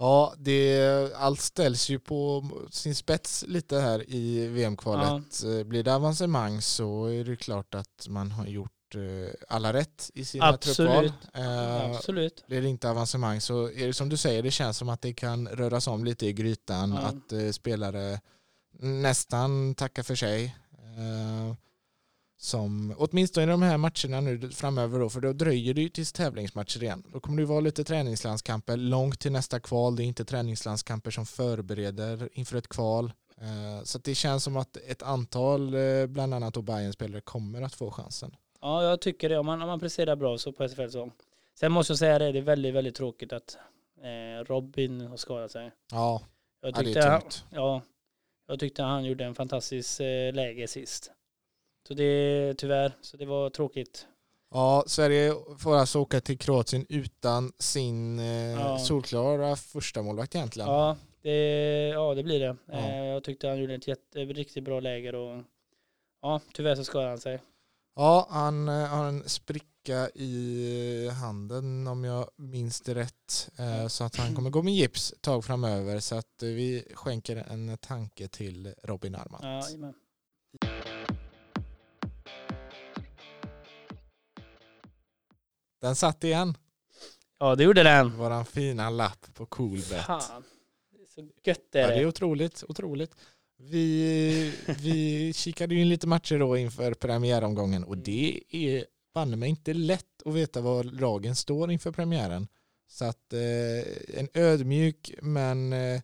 Ja, 0.00 0.34
det, 0.38 1.14
allt 1.14 1.40
ställs 1.40 1.88
ju 1.88 1.98
på 1.98 2.50
sin 2.70 2.94
spets 2.94 3.44
lite 3.48 3.78
här 3.78 4.10
i 4.10 4.46
VM-kvalet. 4.46 5.42
Ja. 5.44 5.64
Blir 5.64 5.82
det 5.82 5.94
avancemang 5.94 6.62
så 6.62 7.06
är 7.06 7.24
det 7.24 7.36
klart 7.36 7.74
att 7.74 8.06
man 8.08 8.30
har 8.30 8.46
gjort 8.46 8.72
Eh, 8.94 9.32
alla 9.48 9.72
rätt 9.72 10.10
i 10.14 10.24
sina 10.24 10.46
Absolut. 10.46 10.76
truppval. 10.76 11.12
Eh, 11.34 11.96
Absolut. 11.96 12.44
Blir 12.46 12.62
det 12.62 12.68
inte 12.68 12.90
avancemang 12.90 13.40
så 13.40 13.70
är 13.70 13.86
det 13.86 13.92
som 13.92 14.08
du 14.08 14.16
säger, 14.16 14.42
det 14.42 14.50
känns 14.50 14.76
som 14.76 14.88
att 14.88 15.02
det 15.02 15.12
kan 15.12 15.48
röras 15.48 15.86
om 15.86 16.04
lite 16.04 16.26
i 16.26 16.32
grytan, 16.32 16.92
ja. 16.92 16.98
att 16.98 17.32
eh, 17.32 17.50
spelare 17.50 18.20
nästan 18.78 19.74
tackar 19.74 20.02
för 20.02 20.14
sig. 20.14 20.56
Som, 22.42 22.94
åtminstone 22.98 23.46
i 23.46 23.50
de 23.50 23.62
här 23.62 23.78
matcherna 23.78 24.20
nu 24.20 24.50
framöver 24.50 24.98
då, 25.00 25.10
för 25.10 25.20
då 25.20 25.32
dröjer 25.32 25.74
det 25.74 25.80
ju 25.80 25.88
tills 25.88 26.12
tävlingsmatcher 26.12 26.82
igen. 26.82 27.02
Då 27.12 27.20
kommer 27.20 27.42
det 27.42 27.46
vara 27.46 27.60
lite 27.60 27.84
träningslandskamper 27.84 28.76
långt 28.76 29.20
till 29.20 29.32
nästa 29.32 29.60
kval. 29.60 29.96
Det 29.96 30.02
är 30.02 30.04
inte 30.04 30.24
träningslandskamper 30.24 31.10
som 31.10 31.26
förbereder 31.26 32.28
inför 32.32 32.56
ett 32.56 32.68
kval. 32.68 33.12
Eh, 33.40 33.84
så 33.84 33.98
det 33.98 34.14
känns 34.14 34.44
som 34.44 34.56
att 34.56 34.76
ett 34.76 35.02
antal, 35.02 35.74
eh, 35.74 36.06
bland 36.06 36.34
annat 36.34 36.54
då 36.54 36.64
spelare 36.92 37.20
kommer 37.20 37.62
att 37.62 37.74
få 37.74 37.90
chansen. 37.90 38.36
Ja, 38.60 38.82
jag 38.82 39.00
tycker 39.00 39.28
det. 39.28 39.38
Om 39.38 39.46
man, 39.46 39.62
om 39.62 39.68
man 39.68 39.80
presterar 39.80 40.16
bra 40.16 40.38
så 40.38 40.52
på 40.52 40.64
SFL 40.64 40.88
så. 40.88 41.10
Sen 41.54 41.72
måste 41.72 41.90
jag 41.90 41.98
säga 41.98 42.18
det, 42.18 42.32
det 42.32 42.38
är 42.38 42.42
väldigt, 42.42 42.74
väldigt 42.74 42.94
tråkigt 42.94 43.32
att 43.32 43.56
eh, 44.02 44.44
Robin 44.44 45.00
har 45.00 45.16
skadat 45.16 45.50
sig. 45.50 45.72
Ja, 45.90 46.22
jag 46.62 46.74
tyckte, 46.74 46.98
ja, 46.98 47.04
det 47.04 47.08
är 47.08 47.20
tungt. 47.20 47.44
Han, 47.50 47.62
ja, 47.62 47.82
jag 48.46 48.60
tyckte 48.60 48.82
han 48.82 49.04
gjorde 49.04 49.24
en 49.24 49.34
fantastisk 49.34 50.00
eh, 50.00 50.34
läge 50.34 50.68
sist. 50.68 51.12
Så 51.90 51.94
det 51.94 52.54
tyvärr, 52.58 52.92
så 53.00 53.16
det 53.16 53.26
var 53.26 53.50
tråkigt. 53.50 54.06
Ja, 54.50 54.84
Sverige 54.86 55.34
får 55.58 55.76
alltså 55.76 55.98
åka 55.98 56.20
till 56.20 56.38
Kroatien 56.38 56.86
utan 56.88 57.52
sin 57.58 58.18
eh, 58.18 58.52
ja. 58.52 58.78
solklara 58.78 59.56
första 59.56 60.02
målvakt 60.02 60.34
egentligen. 60.34 60.68
Ja, 60.68 60.96
det, 61.22 61.30
ja, 61.88 62.14
det 62.14 62.22
blir 62.22 62.40
det. 62.40 62.56
Ja. 62.66 62.78
Eh, 62.78 63.04
jag 63.04 63.24
tyckte 63.24 63.48
han 63.48 63.58
gjorde 63.58 63.74
ett 63.74 63.88
jätte, 63.88 64.18
riktigt 64.18 64.64
bra 64.64 64.80
läge 64.80 65.16
och 65.16 65.42
ja, 66.22 66.40
tyvärr 66.52 66.74
så 66.74 66.84
skadade 66.84 67.10
han 67.10 67.18
sig. 67.18 67.42
Ja, 67.96 68.26
han 68.30 68.68
eh, 68.68 68.86
har 68.86 69.04
en 69.04 69.28
spricka 69.28 70.08
i 70.14 71.08
handen 71.20 71.86
om 71.86 72.04
jag 72.04 72.30
minns 72.36 72.80
det 72.80 72.94
rätt. 72.94 73.50
Eh, 73.58 73.86
så 73.86 74.04
att 74.04 74.16
han 74.16 74.34
kommer 74.34 74.50
gå 74.50 74.62
med 74.62 74.74
gips 74.74 75.12
ett 75.12 75.22
tag 75.22 75.44
framöver. 75.44 76.00
Så 76.00 76.14
att 76.14 76.42
vi 76.42 76.84
skänker 76.94 77.36
en 77.36 77.78
tanke 77.78 78.28
till 78.28 78.74
Robin 78.82 79.14
Armant. 79.14 79.44
Ja, 79.44 79.92
Den 85.80 85.94
satt 85.94 86.24
igen. 86.24 86.56
Ja, 87.38 87.54
det 87.54 87.64
gjorde 87.64 87.82
den. 87.82 88.16
Våran 88.16 88.44
fina 88.46 88.90
lapp 88.90 89.26
på 89.34 89.46
Coolbet. 89.46 90.04
Fan. 90.04 90.44
Det 90.92 91.02
är 91.02 91.06
så 91.06 91.28
gött 91.44 91.72
det 91.72 91.78
Ja, 91.78 91.86
är 91.86 91.94
det 91.94 92.00
är 92.00 92.06
otroligt, 92.06 92.64
otroligt. 92.68 93.14
Vi, 93.56 94.52
vi 94.82 95.32
kikade 95.32 95.74
ju 95.74 95.80
in 95.80 95.88
lite 95.88 96.06
matcher 96.06 96.38
då 96.38 96.56
inför 96.56 96.94
premiäromgången 96.94 97.84
och 97.84 97.98
det 97.98 98.40
är 98.50 98.84
banne 99.14 99.36
mig 99.36 99.48
inte 99.48 99.74
lätt 99.74 100.22
att 100.24 100.34
veta 100.34 100.60
var 100.60 100.84
lagen 100.84 101.36
står 101.36 101.70
inför 101.70 101.92
premiären. 101.92 102.48
Så 102.88 103.04
att 103.04 103.32
eh, 103.32 104.18
en 104.20 104.28
ödmjuk 104.34 105.14
men 105.22 105.72
eh, 105.72 106.00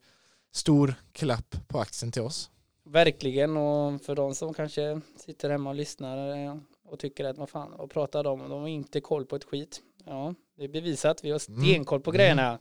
stor 0.52 0.94
klapp 1.12 1.56
på 1.68 1.78
axeln 1.80 2.12
till 2.12 2.22
oss. 2.22 2.50
Verkligen 2.84 3.56
och 3.56 4.02
för 4.02 4.14
de 4.14 4.34
som 4.34 4.54
kanske 4.54 5.00
sitter 5.16 5.50
hemma 5.50 5.70
och 5.70 5.76
lyssnar 5.76 6.44
eh, 6.44 6.56
och 6.88 6.98
tycker 6.98 7.24
att 7.24 7.38
vad 7.38 7.48
fan, 7.50 7.74
vad 7.78 7.90
pratar 7.90 8.24
de 8.24 8.40
om? 8.42 8.50
De 8.50 8.60
har 8.60 8.68
inte 8.68 9.00
koll 9.00 9.26
på 9.26 9.36
ett 9.36 9.44
skit. 9.44 9.80
Ja, 10.04 10.34
det 10.56 10.64
är 10.64 10.68
bevisat. 10.68 11.24
Vi 11.24 11.30
har 11.30 11.38
stenkoll 11.38 12.00
på 12.00 12.10
Mm. 12.10 12.18
grejerna. 12.18 12.58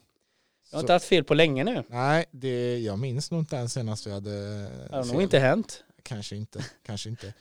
Jag 0.71 0.77
har 0.77 0.81
inte 0.83 0.93
haft 0.93 1.05
fel 1.05 1.23
på 1.23 1.33
länge 1.33 1.63
nu. 1.63 1.83
Nej, 1.87 2.25
det, 2.31 2.79
jag 2.79 2.99
minns 2.99 3.31
nog 3.31 3.41
inte 3.41 3.55
ens 3.55 3.73
senast 3.73 4.07
vi 4.07 4.11
hade 4.11 4.31
Det 4.89 4.89
har 4.95 5.03
fel. 5.03 5.13
nog 5.13 5.21
inte 5.21 5.39
hänt. 5.39 5.83
Kanske 6.03 6.35
inte, 6.35 6.65
kanske 6.85 7.09
inte. 7.09 7.33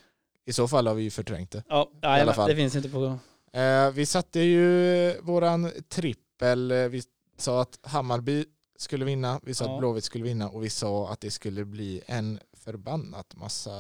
I 0.44 0.52
så 0.52 0.68
fall 0.68 0.86
har 0.86 0.94
vi 0.94 1.02
ju 1.02 1.10
förträngt 1.10 1.50
det. 1.50 1.62
Ja, 1.68 1.90
I 2.02 2.06
alla 2.06 2.32
fall. 2.34 2.48
det 2.48 2.56
finns 2.56 2.76
inte 2.76 2.88
på... 2.88 3.18
Eh, 3.58 3.90
vi 3.90 4.06
satte 4.06 4.40
ju 4.40 5.20
våran 5.20 5.70
trippel. 5.88 6.70
Eh, 6.70 6.76
Vi 6.88 7.02
sa 7.36 7.60
att 7.62 7.78
Hammarby 7.82 8.44
skulle 8.76 9.04
vinna, 9.04 9.40
vi 9.42 9.54
sa 9.54 9.64
Ja. 9.64 9.72
att 9.72 9.78
Blåvitt 9.78 10.04
skulle 10.04 10.24
vinna 10.24 10.48
och 10.48 10.64
vi 10.64 10.70
sa 10.70 11.08
att 11.08 11.20
det 11.20 11.30
skulle 11.30 11.64
bli 11.64 12.02
en 12.06 12.40
förbannat 12.52 13.34
massa... 13.36 13.70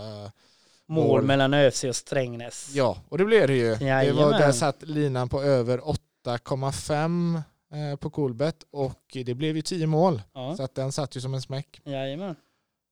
Mål, 0.88 1.06
Mål. 1.06 1.22
mellan 1.22 1.54
ÖFC 1.54 1.84
och 1.84 1.96
Strängnäs. 1.96 2.70
Ja, 2.74 2.98
och 3.08 3.18
det 3.18 3.24
blev 3.24 3.48
det 3.48 3.54
ju. 3.56 3.68
Det 3.68 3.78
var, 3.80 3.86
Jajamän. 3.86 4.30
där 4.30 4.52
satt 4.52 4.82
linan 4.82 5.28
på 5.28 5.42
över 5.42 5.78
8,5 5.78 7.42
eh, 7.74 7.96
på 7.96 8.10
Coolbet 8.10 8.56
och 8.70 9.00
det 9.24 9.34
blev 9.34 9.56
ju 9.56 9.62
10 9.62 9.86
mål. 9.86 10.22
Ja, 10.34 10.56
Så 10.56 10.62
att 10.62 10.74
den 10.74 10.92
satt 10.92 11.16
ju 11.16 11.20
som 11.20 11.34
en 11.34 11.42
smäck. 11.42 11.80
jajamän. 11.84 12.36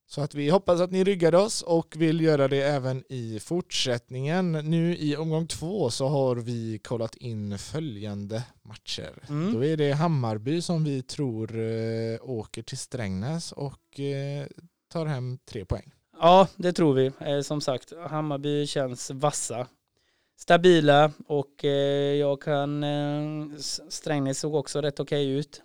Så 0.06 0.20
att 0.20 0.34
vi 0.34 0.48
hoppas 0.50 0.80
att 0.80 0.90
ni 0.90 1.04
ryggade 1.04 1.38
oss 1.38 1.62
och 1.62 1.94
vill 1.98 2.20
göra 2.20 2.48
det 2.48 2.62
även 2.62 3.04
i 3.08 3.40
fortsättningen. 3.40 4.52
Nu 4.52 4.96
i 4.96 5.16
omgång 5.16 5.46
två 5.46 5.90
så 5.90 6.08
har 6.08 6.36
vi 6.36 6.78
kollat 6.78 7.14
in 7.16 7.58
följande 7.58 8.42
matcher. 8.62 9.12
Mm. 9.28 9.54
Då 9.54 9.64
är 9.64 9.76
det 9.76 9.92
Hammarby 9.92 10.62
som 10.62 10.84
vi 10.84 11.02
tror 11.02 11.58
eh, 11.60 12.18
åker 12.22 12.62
till 12.62 12.78
Strängnäs 12.78 13.52
och 13.52 14.00
eh, 14.00 14.46
tar 14.92 15.06
hem 15.06 15.38
tre 15.50 15.64
poäng. 15.64 15.92
Ja, 16.24 16.48
det 16.56 16.72
tror 16.72 16.94
vi. 16.94 17.12
Eh, 17.20 17.40
som 17.40 17.60
sagt, 17.60 17.92
Hammarby 18.10 18.66
känns 18.66 19.10
vassa. 19.10 19.66
Stabila 20.38 21.12
och 21.26 21.64
eh, 21.64 22.14
jag 22.14 22.42
kan... 22.42 22.84
Eh, 22.84 23.56
Strängnäs 23.88 24.38
såg 24.38 24.54
också 24.54 24.80
rätt 24.80 25.00
okej 25.00 25.28
ut. 25.30 25.62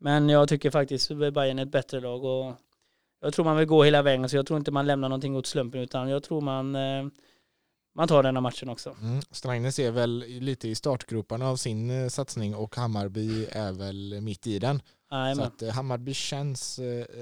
Men 0.00 0.28
jag 0.28 0.48
tycker 0.48 0.70
faktiskt 0.70 1.10
att 1.10 1.34
Bayern 1.34 1.58
är 1.58 1.62
ett 1.62 1.72
bättre 1.72 2.00
lag 2.00 2.24
och 2.24 2.54
jag 3.20 3.34
tror 3.34 3.44
man 3.44 3.56
vill 3.56 3.66
gå 3.66 3.84
hela 3.84 4.02
vägen 4.02 4.28
så 4.28 4.36
jag 4.36 4.46
tror 4.46 4.58
inte 4.58 4.70
man 4.70 4.86
lämnar 4.86 5.08
någonting 5.08 5.36
åt 5.36 5.46
slumpen 5.46 5.80
utan 5.80 6.08
jag 6.08 6.22
tror 6.22 6.40
man, 6.40 6.76
eh, 6.76 7.06
man 7.94 8.08
tar 8.08 8.22
denna 8.22 8.40
matchen 8.40 8.68
också. 8.68 8.96
Mm. 9.00 9.22
Strängnäs 9.30 9.78
är 9.78 9.90
väl 9.90 10.24
lite 10.26 10.68
i 10.68 10.74
startgroparna 10.74 11.48
av 11.48 11.56
sin 11.56 12.10
satsning 12.10 12.54
och 12.54 12.76
Hammarby 12.76 13.46
är 13.50 13.72
väl 13.72 14.20
mitt 14.20 14.46
i 14.46 14.58
den. 14.58 14.78
Så 14.78 15.14
Jajamän. 15.14 15.46
att 15.46 15.74
Hammarby 15.74 16.14
känns 16.14 16.80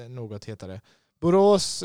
något 0.08 0.44
hetare. 0.44 0.80
Borås 1.20 1.84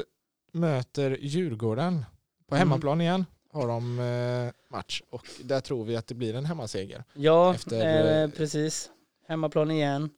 möter 0.56 1.18
Djurgården 1.22 2.06
på 2.48 2.56
Mm. 2.56 2.60
hemmaplan 2.70 3.02
igen. 3.02 3.26
Har 3.52 3.68
de 3.68 4.00
eh, 4.00 4.54
match 4.78 5.02
och 5.10 5.28
där 5.44 5.60
tror 5.62 5.86
vi 5.86 5.96
att 5.96 6.08
det 6.08 6.16
blir 6.16 6.34
en 6.36 6.46
hemmaseger. 6.46 7.04
Ja, 7.14 7.54
Efter- 7.56 8.24
eh, 8.24 8.30
precis. 8.30 8.92
Hemmaplan 9.28 9.72
igen. 9.72 10.10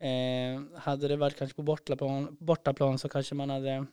Eh, 0.00 0.78
hade 0.80 1.08
det 1.08 1.16
varit 1.16 1.36
kanske 1.38 1.56
på 1.56 1.62
bortaplan, 1.62 2.36
bortaplan 2.40 2.98
så 2.98 3.08
kanske 3.08 3.34
man 3.34 3.50
hade 3.50 3.86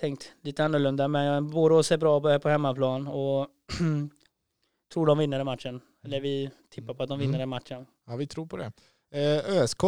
tänkt 0.00 0.32
lite 0.42 0.64
annorlunda. 0.64 1.08
Men 1.08 1.50
Borås 1.50 1.92
är 1.92 1.96
bra 1.98 2.38
på- 2.38 2.48
hemmaplan 2.48 3.06
och 3.06 3.46
tror 4.92 5.06
de 5.06 5.18
vinner 5.18 5.36
den 5.38 5.46
matchen. 5.46 5.80
Eller 6.04 6.20
vi 6.20 6.50
tippar 6.70 6.94
på 6.94 7.02
att 7.02 7.08
de 7.08 7.18
vinner 7.18 7.30
Mm. 7.34 7.40
den 7.40 7.48
matchen. 7.48 7.86
Ja, 8.06 8.16
vi 8.16 8.26
tror 8.26 8.46
på 8.46 8.56
det. 8.56 8.72
Eh, 9.12 9.56
ÖSK 9.62 9.80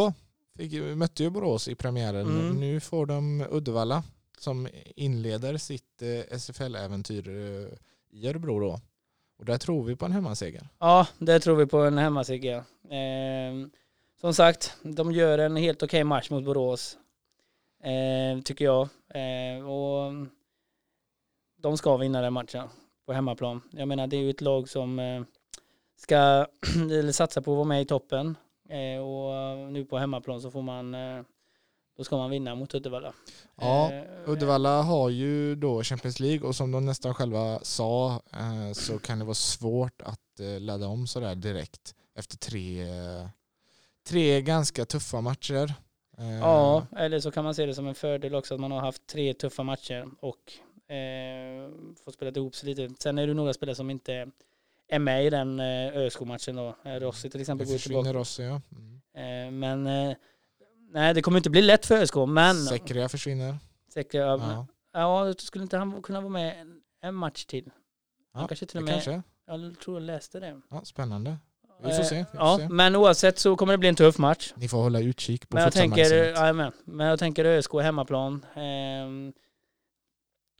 fick, 0.57 0.73
mötte 0.95 1.23
ju 1.23 1.29
Borås 1.29 1.67
i 1.67 1.75
premiären. 1.75 2.27
Mm. 2.27 2.59
Nu 2.59 2.79
får 2.79 3.05
de 3.05 3.45
Uddevalla 3.51 4.03
som 4.41 4.67
inleder 4.95 5.57
sitt 5.57 6.01
eh, 6.01 6.37
SFL-äventyr 6.37 7.27
eh, 7.29 7.67
i 8.09 8.27
Örebro 8.27 8.59
då. 8.59 8.79
Och 9.37 9.45
där 9.45 9.57
tror 9.57 9.83
vi 9.83 9.95
på 9.95 10.05
en 10.05 10.11
hemmaseger. 10.11 10.67
Ja, 10.79 11.07
det 11.17 11.39
tror 11.39 11.55
vi 11.55 11.65
på 11.65 11.77
en 11.77 11.97
hemmaseger. 11.97 12.57
Eh, 12.89 13.67
som 14.21 14.33
sagt, 14.33 14.77
de 14.83 15.11
gör 15.11 15.37
en 15.37 15.55
helt 15.55 15.83
okej 15.83 16.03
match 16.03 16.29
mot 16.29 16.45
Borås. 16.45 16.97
Eh, 17.83 18.41
tycker 18.41 18.65
jag. 18.65 18.89
Eh, 19.09 19.69
och 19.69 20.13
de 21.57 21.77
ska 21.77 21.97
vinna 21.97 22.21
den 22.21 22.33
matchen 22.33 22.67
på 23.05 23.13
hemmaplan. 23.13 23.61
Jag 23.71 23.87
menar, 23.87 24.07
det 24.07 24.17
är 24.17 24.21
ju 24.21 24.29
ett 24.29 24.41
lag 24.41 24.69
som 24.69 24.99
eh, 24.99 25.23
ska 25.97 26.47
satsa 27.11 27.41
på 27.41 27.51
att 27.51 27.55
vara 27.55 27.67
med 27.67 27.81
i 27.81 27.85
toppen. 27.85 28.35
Eh, 28.69 29.01
och 29.01 29.57
nu 29.71 29.85
på 29.85 29.97
hemmaplan 29.97 30.41
så 30.41 30.51
får 30.51 30.61
man 30.61 30.93
eh, 30.93 31.23
då 32.01 32.05
ska 32.05 32.17
man 32.17 32.29
vinna 32.29 32.55
mot 32.55 32.75
Uddevalla. 32.75 33.13
Ja, 33.55 33.91
Eh, 33.91 34.29
Uddevalla 34.29 34.81
har 34.81 35.09
ju 35.09 35.55
då 35.55 35.83
Champions 35.83 36.19
League 36.19 36.47
och 36.47 36.55
som 36.55 36.71
de 36.71 36.85
nästan 36.85 37.13
själva 37.13 37.59
sa 37.61 38.21
eh, 38.33 38.73
så 38.73 38.99
kan 38.99 39.19
det 39.19 39.25
vara 39.25 39.35
svårt 39.35 40.01
att 40.01 40.39
eh, 40.39 40.59
ladda 40.59 40.87
om 40.87 41.07
sådär 41.07 41.35
direkt 41.35 41.95
efter 42.15 42.37
tre, 42.37 42.85
tre 44.09 44.41
ganska 44.41 44.85
tuffa 44.85 45.21
matcher. 45.21 45.73
Ja, 46.39 46.85
eller 46.97 47.19
så 47.19 47.31
kan 47.31 47.43
man 47.43 47.55
se 47.55 47.65
det 47.65 47.75
som 47.75 47.87
en 47.87 47.95
fördel 47.95 48.35
också 48.35 48.53
att 48.53 48.59
man 48.59 48.71
har 48.71 48.79
haft 48.79 49.07
tre 49.07 49.33
tuffa 49.33 49.63
matcher 49.63 50.07
och 50.19 50.53
eh, 50.93 51.69
fått 52.05 52.13
spela 52.13 52.31
ihop 52.31 52.55
sig 52.55 52.69
lite. 52.69 52.95
Sen 52.99 53.17
är 53.17 53.27
det 53.27 53.33
några 53.33 53.53
spelare 53.53 53.75
som 53.75 53.89
inte 53.89 54.31
är 54.87 54.99
med 54.99 55.25
i 55.25 55.29
den 55.29 55.59
eh, 55.59 55.97
ÖSK-matchen 55.97 56.55
då. 56.55 56.75
Rossi 56.83 57.29
till 57.29 57.41
exempel 57.41 57.67
går 57.67 57.77
tillbaka. 57.77 58.13
Rossi 58.13 58.43
ja. 58.43 58.61
Mm. 58.71 58.91
Eh, 59.13 59.51
men 59.51 60.15
nej, 60.91 61.13
det 61.13 61.21
kommer 61.21 61.37
inte 61.37 61.49
bli 61.49 61.61
lätt 61.61 61.85
för 61.85 61.95
ÖSK, 61.95 62.15
men 62.27 62.55
Säkria 62.55 63.09
försvinner. 63.09 63.57
säkert, 63.93 64.13
ja, 64.13 64.65
Ja, 64.93 65.33
skulle 65.37 65.63
inte 65.63 65.77
han 65.77 66.01
kunna 66.01 66.21
vara 66.21 66.29
med 66.31 66.61
en, 66.61 66.81
en 67.01 67.15
match 67.15 67.45
till? 67.45 67.71
Han 68.33 68.41
ja 68.43 68.47
kanske 68.47 68.65
till 68.65 68.77
och 68.77 68.83
med, 68.83 68.93
kanske. 68.93 69.21
jag 69.47 69.79
tror 69.79 69.95
jag 69.97 70.03
läste 70.03 70.39
det. 70.39 70.61
Ja, 70.69 70.81
spännande. 70.85 71.37
Vi 71.83 71.89
får 71.91 71.99
Eh, 71.99 72.05
se. 72.05 72.15
Vi 72.15 72.23
får 72.25 72.35
Ja, 72.39 72.57
se. 72.57 72.69
men 72.69 72.95
oavsett 72.95 73.39
så 73.39 73.55
kommer 73.55 73.73
det 73.73 73.77
bli 73.77 73.89
en 73.89 73.95
tuff 73.95 74.17
match. 74.17 74.53
Ni 74.55 74.67
får 74.67 74.77
hålla 74.77 74.99
utkik 74.99 75.49
på 75.49 75.55
Men 75.55 75.63
jag 75.63 75.73
tänker, 75.73 76.71
men 76.85 77.07
jag 77.07 77.19
tänker 77.19 77.45
ÖSK 77.45 77.73
hemmaplan. 77.73 78.45
Ehm, 78.55 79.33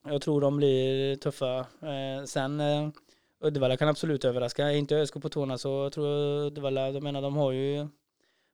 jag 0.06 0.22
tror 0.22 0.42
de 0.42 0.58
blir 0.58 1.16
tuffa. 1.16 1.60
Eh, 1.60 2.26
sen 2.26 2.60
eh, 2.60 2.90
Uddevalla 3.44 3.78
kan 3.78 3.88
absolut 3.88 4.26
överraska. 4.26 4.66
Är 4.72 4.76
inte 4.76 4.96
ÖSK 4.96 5.22
på 5.22 5.30
tårna 5.30 5.58
så 5.58 5.90
tror 5.90 6.08
jag 6.08 6.46
Uddevalla, 6.48 6.92
de 6.92 7.02
menar 7.04 7.22
de 7.22 7.36
har 7.36 7.52
ju 7.52 7.88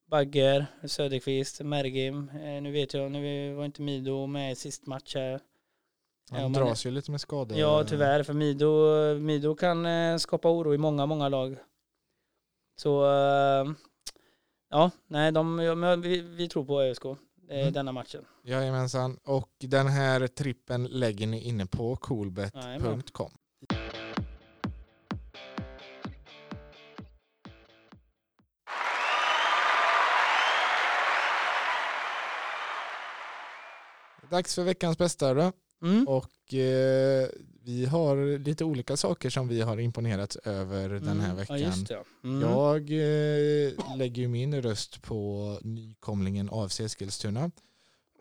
Bagger, 0.10 0.66
Söderqvist, 0.88 1.62
Mergim. 1.62 2.30
Eh, 2.30 2.62
nu 2.62 2.72
vet 2.72 2.94
jag, 2.94 3.12
nu 3.12 3.54
var 3.54 3.66
inte 3.66 3.82
Mido 3.82 4.28
med 4.28 4.52
i 4.52 4.56
sist 4.56 4.86
match 4.86 5.16
här. 5.16 5.40
Han 6.32 6.42
ja, 6.42 6.48
man- 6.50 6.54
dras 6.54 6.86
ju 6.86 6.92
lite 6.92 7.12
med 7.12 7.22
skador. 7.22 7.58
Ja, 7.58 7.84
tyvärr, 7.84 8.24
för 8.24 8.34
Mido, 8.34 8.70
Mido 9.20 9.56
kan 9.56 9.86
eh, 9.86 10.18
skapa 10.18 10.50
oro 10.50 10.74
i 10.74 10.78
många, 10.78 11.06
många 11.06 11.30
lag. 11.30 11.58
Så, 12.80 13.06
eh, 13.06 13.72
ja, 14.70 14.92
nej, 15.08 15.32
de, 15.32 15.58
vi, 16.04 16.22
vi 16.22 16.50
tror 16.50 16.66
på 16.66 16.82
ÖSK, 16.82 17.06
eh, 17.06 17.16
Mm. 17.50 17.74
denna 17.74 17.92
matchen. 17.92 18.26
Jajamensan. 18.44 19.18
Och 19.24 19.50
den 19.60 19.88
här 19.88 20.28
trippen 20.28 20.84
lägger 20.84 21.28
ni 21.28 21.44
inne 21.44 21.66
på 21.66 21.96
coolbet.com. 21.96 23.32
Dags 34.32 34.56
för 34.56 34.64
veckans 34.64 34.98
bästa 34.98 35.34
då. 35.34 35.52
Mm. 35.84 36.08
Och 36.08 36.54
eh, 36.54 37.28
vi 37.64 37.86
har 37.86 38.40
lite 38.40 38.64
olika 38.66 38.98
saker 38.98 39.30
som 39.30 39.48
vi 39.48 39.62
har 39.62 39.80
imponerats 39.80 40.36
över 40.36 40.90
den 40.90 41.20
här 41.20 41.26
Mm. 41.32 41.36
veckan. 41.38 41.60
Ja, 41.60 41.72
det. 41.88 42.28
Mm. 42.28 42.42
Jag 42.50 42.78
eh, 42.92 43.98
lägger 43.98 44.22
ju 44.22 44.28
min 44.28 44.62
röst 44.62 45.02
på 45.02 45.60
nykomlingen 45.62 46.50
AFC 46.52 46.80
Eskilstuna. 46.80 47.52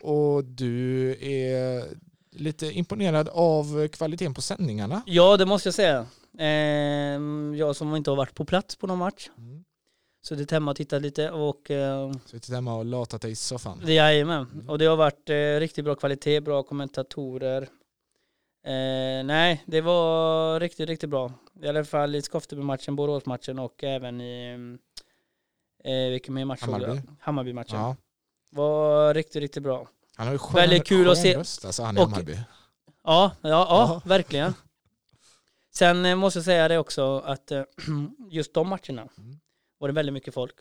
Och 0.02 0.44
du 0.44 1.10
är 1.20 1.84
lite 2.30 2.66
imponerad 2.66 3.28
av 3.28 3.88
kvaliteten 3.88 4.34
på 4.34 4.42
sändningarna. 4.42 5.02
ja, 5.06 5.36
det 5.36 5.46
måste 5.46 5.66
jag 5.68 5.74
säga. 5.74 6.06
Ehm, 6.38 7.54
jag 7.58 7.76
som 7.76 7.96
inte 7.96 8.10
har 8.10 8.16
varit 8.16 8.34
på 8.34 8.44
plats 8.44 8.76
på 8.76 8.86
någon 8.86 8.98
match. 8.98 9.30
Suttit 10.28 10.50
hemma 10.50 10.70
och 10.70 10.76
tittat 10.76 11.02
lite 11.02 11.30
och 11.30 11.70
eh, 11.70 12.12
Suttit 12.26 12.50
hemma 12.54 12.74
och 12.76 12.84
latat 12.84 13.22
dig 13.22 13.30
i 13.30 13.34
soffan. 13.34 13.80
jajamän. 13.86 14.46
Mm. 14.54 14.68
Och 14.68 14.78
det 14.78 14.86
har 14.86 14.96
varit 14.96 15.30
eh, 15.30 15.34
riktigt 15.60 15.84
bra 15.84 15.94
kvalitet, 15.94 16.40
bra 16.40 16.62
kommentatorer. 16.62 17.62
Eh, 18.64 19.24
nej, 19.24 19.62
det 19.66 19.80
var 19.80 20.60
riktigt, 20.60 20.88
riktigt 20.88 21.10
bra. 21.10 21.32
I 21.62 21.68
alla 21.68 21.84
fall 21.84 22.14
i 22.14 22.22
Skofteby-matchen, 22.22 22.96
Borås-matchen 22.96 23.58
och 23.58 23.84
även 23.84 24.20
i 24.20 24.78
Eh, 25.84 26.10
vilken 26.10 26.34
mer 26.34 26.44
match 26.44 26.60
Hammarby. 26.62 27.00
Hammarby-matchen. 27.20 27.78
Ja. 27.80 27.96
Var 28.50 29.14
riktigt, 29.14 29.36
riktigt 29.42 29.62
bra. 29.62 29.88
Han 30.16 30.26
har 30.26 30.34
ju 30.34 30.38
skön, 30.38 30.54
Väldigt 30.54 30.84
kul 30.86 31.08
att 31.10 31.16
skön 31.16 31.22
se. 31.22 31.36
röst, 31.38 31.64
alltså 31.64 31.82
han 31.82 31.96
i 31.96 32.00
Och- 32.00 32.04
Hammarby. 32.10 32.32
Ja, 32.32 33.32
ja, 33.42 33.48
ja, 33.48 33.66
Ja. 33.70 34.02
verkligen. 34.04 34.54
Sen 35.74 36.04
eh, 36.04 36.16
måste 36.16 36.38
jag 36.38 36.44
säga 36.44 36.68
det 36.68 36.78
också 36.78 37.18
att 37.18 37.50
eh, 37.52 37.62
just 38.30 38.54
de 38.54 38.68
matcherna 38.68 39.08
Mm. 39.18 39.38
Var 39.78 39.88
det 39.88 39.94
väldigt 39.94 40.12
mycket 40.12 40.34
folk. 40.34 40.54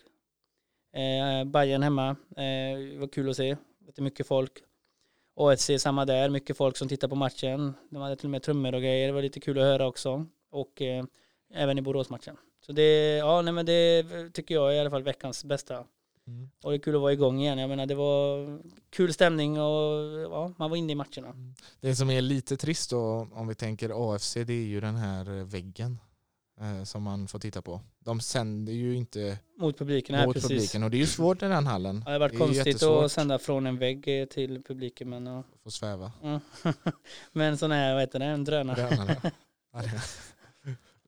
Eh, 0.92 1.44
Bayern 1.44 1.82
hemma, 1.82 2.08
eh, 2.30 2.78
det 2.92 2.98
var 2.98 3.08
kul 3.08 3.30
att 3.30 3.36
se. 3.36 3.56
Det 3.94 4.02
mycket 4.02 4.26
folk. 4.26 4.52
AFC 5.36 5.70
samma 5.78 6.04
där, 6.04 6.30
mycket 6.30 6.56
folk 6.56 6.76
som 6.76 6.88
tittar 6.88 7.08
på 7.08 7.14
matchen. 7.14 7.74
De 7.90 8.02
hade 8.02 8.16
till 8.16 8.26
och 8.26 8.30
med 8.30 8.42
trummor 8.42 8.74
och 8.74 8.80
grejer, 8.80 9.06
det 9.06 9.12
var 9.12 9.22
lite 9.22 9.40
kul 9.40 9.58
att 9.58 9.64
höra 9.64 9.86
också. 9.86 10.26
Och 10.50 10.82
eh, 10.82 11.04
även 11.54 11.78
i 11.78 11.82
Boråsmatchen. 11.82 12.36
Så 12.66 12.72
det, 12.72 13.16
ja, 13.16 13.42
nej, 13.42 13.52
men 13.52 13.66
det 13.66 14.04
tycker 14.32 14.54
jag 14.54 14.72
är 14.72 14.76
i 14.76 14.80
alla 14.80 14.90
fall 14.90 15.02
veckans 15.02 15.44
bästa. 15.44 15.84
Mm. 16.26 16.50
Och 16.62 16.70
det 16.70 16.76
är 16.76 16.78
kul 16.78 16.94
att 16.94 17.00
vara 17.00 17.12
igång 17.12 17.40
igen. 17.40 17.58
Jag 17.58 17.68
menar 17.68 17.86
det 17.86 17.94
var 17.94 18.58
kul 18.90 19.12
stämning 19.12 19.60
och 19.60 20.02
ja, 20.30 20.52
man 20.58 20.70
var 20.70 20.76
inne 20.76 20.92
i 20.92 20.94
matcherna. 20.94 21.54
Det 21.80 21.96
som 21.96 22.10
är 22.10 22.20
lite 22.20 22.56
trist 22.56 22.90
då, 22.90 23.28
om 23.32 23.48
vi 23.48 23.54
tänker 23.54 24.14
AFC, 24.14 24.34
det 24.34 24.52
är 24.52 24.66
ju 24.66 24.80
den 24.80 24.96
här 24.96 25.44
väggen 25.44 25.98
som 26.84 27.02
man 27.02 27.28
får 27.28 27.38
titta 27.38 27.62
på. 27.62 27.80
De 27.98 28.20
sänder 28.20 28.72
ju 28.72 28.96
inte 28.96 29.38
Mot 29.58 29.78
publiken 29.78 30.24
mot 30.24 30.34
precis. 30.34 30.50
publiken 30.50 30.82
och 30.82 30.90
det 30.90 30.96
är 30.96 30.98
ju 30.98 31.06
svårt 31.06 31.42
i 31.42 31.46
den 31.46 31.66
hallen. 31.66 31.96
Ja, 31.96 32.04
det 32.04 32.12
har 32.12 32.20
varit 32.20 32.34
är 32.34 32.38
konstigt 32.38 32.82
att 32.82 33.12
sända 33.12 33.38
från 33.38 33.66
en 33.66 33.78
vägg 33.78 34.20
eh, 34.20 34.26
till 34.26 34.62
publiken 34.62 35.10
men, 35.10 35.26
ja. 35.26 35.38
att 35.38 35.62
få 35.62 35.70
sväva. 35.70 36.12
Mm. 36.22 36.40
men 37.32 37.58
sån 37.58 37.70
här, 37.70 37.92
vad 37.92 38.02
heter 38.02 38.18
det, 38.18 38.24
en 38.24 38.44
drönare. 38.44 38.88
Drönare. 38.88 39.16
Ja, 39.72 39.82
det- 39.82 40.02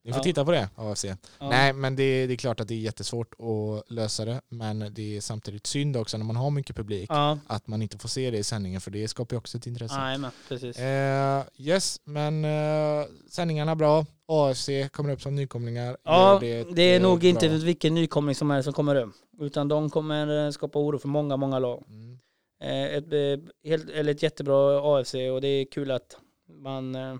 Ni 0.08 0.12
får 0.12 0.18
Ja. 0.20 0.22
titta 0.22 0.44
på 0.44 0.50
det, 0.50 0.68
AFC. 0.76 1.04
Ja. 1.04 1.16
Nej, 1.40 1.72
men 1.72 1.96
det, 1.96 2.26
det 2.26 2.32
är 2.34 2.36
klart 2.36 2.60
att 2.60 2.68
det 2.68 2.74
är 2.74 2.78
jättesvåt 2.78 3.32
att 3.40 3.90
lösa 3.90 4.24
det, 4.24 4.40
men 4.48 4.78
det 4.94 5.16
är 5.16 5.20
samtidigt 5.20 5.66
synd 5.66 5.96
också 5.96 6.18
när 6.18 6.24
man 6.24 6.36
har 6.36 6.50
mycket 6.50 6.76
publik 6.76 7.10
Ja, 7.10 7.38
att 7.46 7.66
man 7.66 7.82
inte 7.82 7.98
får 7.98 8.08
se 8.08 8.30
det 8.30 8.38
i 8.38 8.44
sändningen 8.44 8.80
för 8.80 8.90
det 8.90 9.08
skapar 9.08 9.34
ju 9.34 9.38
också 9.38 9.58
ett 9.58 9.66
intresse. 9.66 9.96
nej 9.98 10.18
men 10.18 10.30
precis. 10.48 10.78
Eh, 10.78 11.42
yes, 11.56 12.00
men 12.04 12.44
eh, 12.44 13.06
sändningarna 13.30 13.76
bra. 13.76 14.06
AFC 14.26 14.68
kommer 14.92 15.12
upp 15.12 15.22
som 15.22 15.34
nykomlingar. 15.34 15.96
Ja, 16.02 16.44
Gör 16.44 16.66
det 16.74 16.82
är 16.82 16.96
eh, 16.96 17.02
nog 17.02 17.20
bra. 17.20 17.28
inte 17.28 17.48
vilken 17.48 17.94
nykomling 17.94 18.34
som 18.34 18.50
helst 18.50 18.64
som 18.64 18.72
kommer 18.72 18.94
upp. 18.96 19.10
Utan 19.40 19.68
de 19.68 19.90
kommer 19.90 20.46
eh, 20.46 20.50
skapa 20.50 20.78
oro 20.78 20.98
för 20.98 21.08
många, 21.08 21.36
många 21.36 21.58
lag. 21.58 21.84
Mm. 21.88 22.18
Eh, 22.62 22.94
Ett, 22.96 23.12
eh, 23.12 23.70
helt, 23.70 23.90
eller 23.90 24.12
ett 24.12 24.22
jättebra 24.22 24.80
AFC 24.98 25.14
och 25.14 25.40
det 25.40 25.48
är 25.48 25.64
kul 25.70 25.90
att 25.90 26.16
man, 26.62 26.94
eh, 26.94 27.16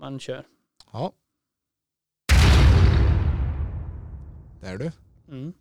man 0.00 0.20
kör. 0.20 0.46
Ja. 0.92 1.12
Där 4.66 4.74
är 4.74 4.78
du. 4.78 4.92
Mm. 5.28 5.52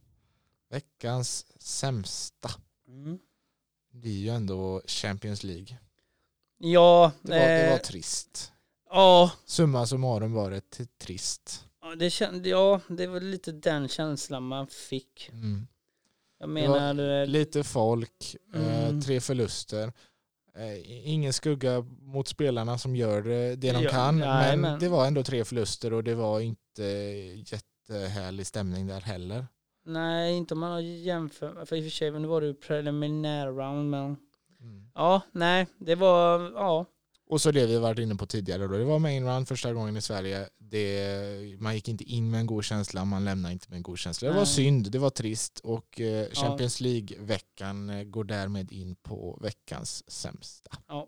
Veckans 0.70 1.46
sämsta. 1.62 2.50
Mm. 2.88 3.20
Det 3.92 4.10
är 4.10 4.14
ju 4.14 4.30
ändå 4.30 4.82
Champions 4.88 5.44
League. 5.44 5.78
Ja, 6.58 7.12
Det 7.22 7.32
var, 7.32 7.38
det 7.48 7.68
var 7.70 7.74
eh, 7.76 7.78
trist. 7.82 8.52
ja, 8.90 9.32
Summa 9.46 9.86
summarum 9.86 10.34
var 10.34 10.52
det 10.52 10.62
trist. 10.98 11.66
Ja, 11.82 11.96
det, 11.96 12.10
kände, 12.10 12.50
ja, 12.50 12.82
det 12.90 13.08
var 13.08 13.20
lite 13.20 13.52
den 13.52 13.88
känslan 13.88 14.44
man 14.48 14.68
fick. 14.68 15.30
Mm. 15.34 15.68
Jag 16.40 16.50
menar, 16.50 17.22
eh, 17.22 17.28
Lite 17.28 17.64
folk, 17.64 18.36
eh, 18.54 18.84
Mm. 18.88 19.02
tre 19.02 19.22
förluster. 19.22 19.94
Eh, 20.56 21.10
ingen 21.10 21.34
skugga 21.34 21.82
mot 22.02 22.28
spelarna 22.28 22.78
som 22.78 22.96
gör 22.96 23.22
det, 23.22 23.56
det 23.56 23.72
de 23.72 23.84
Ja, 23.84 23.90
kan. 23.90 24.20
nej, 24.20 24.52
men, 24.52 24.62
men- 24.62 24.80
det 24.80 24.90
var 24.90 25.08
ändå 25.08 25.24
tre 25.24 25.46
förluster 25.46 25.94
och 25.94 26.04
det 26.04 26.16
var 26.16 26.40
inte 26.40 26.84
jättehärlig 27.90 28.48
stämning 28.48 28.88
där 28.88 29.02
heller. 29.02 29.48
nej, 29.86 30.34
inte 30.34 30.54
om 30.54 30.60
man 30.60 30.72
har 30.72 30.80
jämfört. 30.80 31.68
För 31.68 31.76
i 31.76 31.80
och 31.80 31.84
för 31.84 31.90
sig, 31.92 32.12
nu 32.12 32.28
var 32.28 32.42
det 32.42 32.48
ju 32.48 32.54
preliminär 32.54 33.48
round, 33.48 33.90
men 33.90 34.18
Mm. 34.60 34.92
ja, 34.96 35.22
nej, 35.32 35.68
det 35.78 35.96
var, 35.96 36.52
ja, 36.56 36.86
Och 37.28 37.42
så 37.42 37.52
det 37.52 37.66
vi 37.66 37.78
varit 37.78 38.00
inne 38.00 38.16
på 38.16 38.26
tidigare 38.26 38.68
då. 38.68 38.78
Det 38.78 38.84
var 38.84 39.00
main 39.00 39.26
round 39.26 39.48
första 39.48 39.74
gången 39.74 39.98
i 39.98 40.02
Sverige. 40.02 40.50
Det, 40.58 41.58
man 41.60 41.76
gick 41.76 41.88
inte 41.88 42.04
in 42.04 42.32
med 42.32 42.40
en 42.40 42.46
god 42.46 42.64
känsla, 42.64 43.06
man 43.06 43.26
lämnade 43.26 43.54
inte 43.54 43.70
med 43.70 43.78
en 43.78 43.84
god 43.84 43.98
känsla. 43.98 44.28
Det 44.28 44.34
var 44.34 44.42
Nej. 44.42 44.48
synd, 44.54 44.92
det 44.92 45.00
var 45.00 45.10
trist 45.10 45.60
och 45.60 46.02
eh, 46.02 46.30
Champions 46.32 46.82
League-veckan 46.82 47.90
eh, 47.90 48.04
går 48.04 48.24
därmed 48.24 48.72
in 48.72 48.96
på 48.96 49.40
veckans 49.42 50.12
sämsta. 50.12 50.72
Ja. 50.88 51.08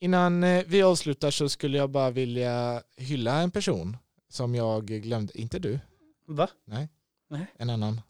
Innan 0.00 0.44
eh, 0.44 0.64
vi 0.66 0.82
avslutar 0.82 1.30
så 1.30 1.48
skulle 1.48 1.78
jag 1.78 1.90
bara 1.90 2.10
vilja 2.10 2.82
hylla 2.96 3.40
en 3.40 3.50
person 3.50 3.96
som 4.32 4.54
jag 4.54 4.86
glömde, 4.86 5.38
inte 5.40 5.58
du, 5.58 5.78
va? 6.26 6.48
en 7.58 7.70
annan. 7.70 8.00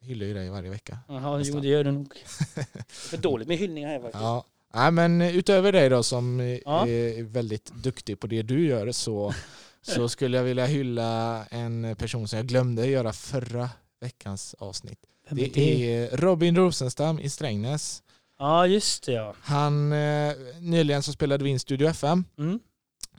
Hyllar 0.00 0.26
ju 0.26 0.34
dig 0.34 0.50
varje 0.50 0.70
vecka. 0.70 0.98
Jaha, 1.08 1.42
jo 1.44 1.60
det 1.60 1.68
gör 1.68 1.84
du 1.84 1.90
nog. 1.92 2.14
För 2.88 3.16
dåligt 3.16 3.48
med 3.48 3.56
hyllningar 3.56 3.88
här 3.88 4.00
faktiskt. 4.00 4.22
Ja. 4.22 4.44
Nej, 4.74 4.90
men 4.90 5.22
utöver 5.22 5.72
dig 5.72 5.88
då 5.88 6.02
som 6.02 6.40
Ja. 6.64 6.86
är 6.88 7.22
väldigt 7.22 7.72
duktig 7.74 8.20
på 8.20 8.26
det 8.26 8.42
du 8.42 8.66
gör 8.66 8.92
så, 8.92 9.34
så 9.82 10.08
skulle 10.08 10.36
jag 10.36 10.44
vilja 10.44 10.66
hylla 10.66 11.44
en 11.50 11.96
person 11.96 12.28
som 12.28 12.36
jag 12.36 12.46
glömde 12.46 12.86
göra 12.86 13.12
förra 13.12 13.70
veckans 14.00 14.54
avsnitt. 14.58 14.98
Vem 15.28 15.38
är 15.38 15.48
Det 15.54 15.94
är 15.96 16.16
Robin 16.16 16.56
Rosenstam 16.56 17.18
i 17.20 17.30
Strängnäs. 17.30 18.02
Ja, 18.38 18.66
just 18.66 19.06
det 19.06 19.12
ja. 19.12 19.34
Han, 19.40 19.92
eh, 19.92 20.32
nyligen 20.60 21.02
så 21.02 21.12
spelade 21.12 21.44
vi 21.44 21.50
in 21.50 21.60
Studio 21.60 21.88
FM 21.88 22.24
Mm 22.38 22.60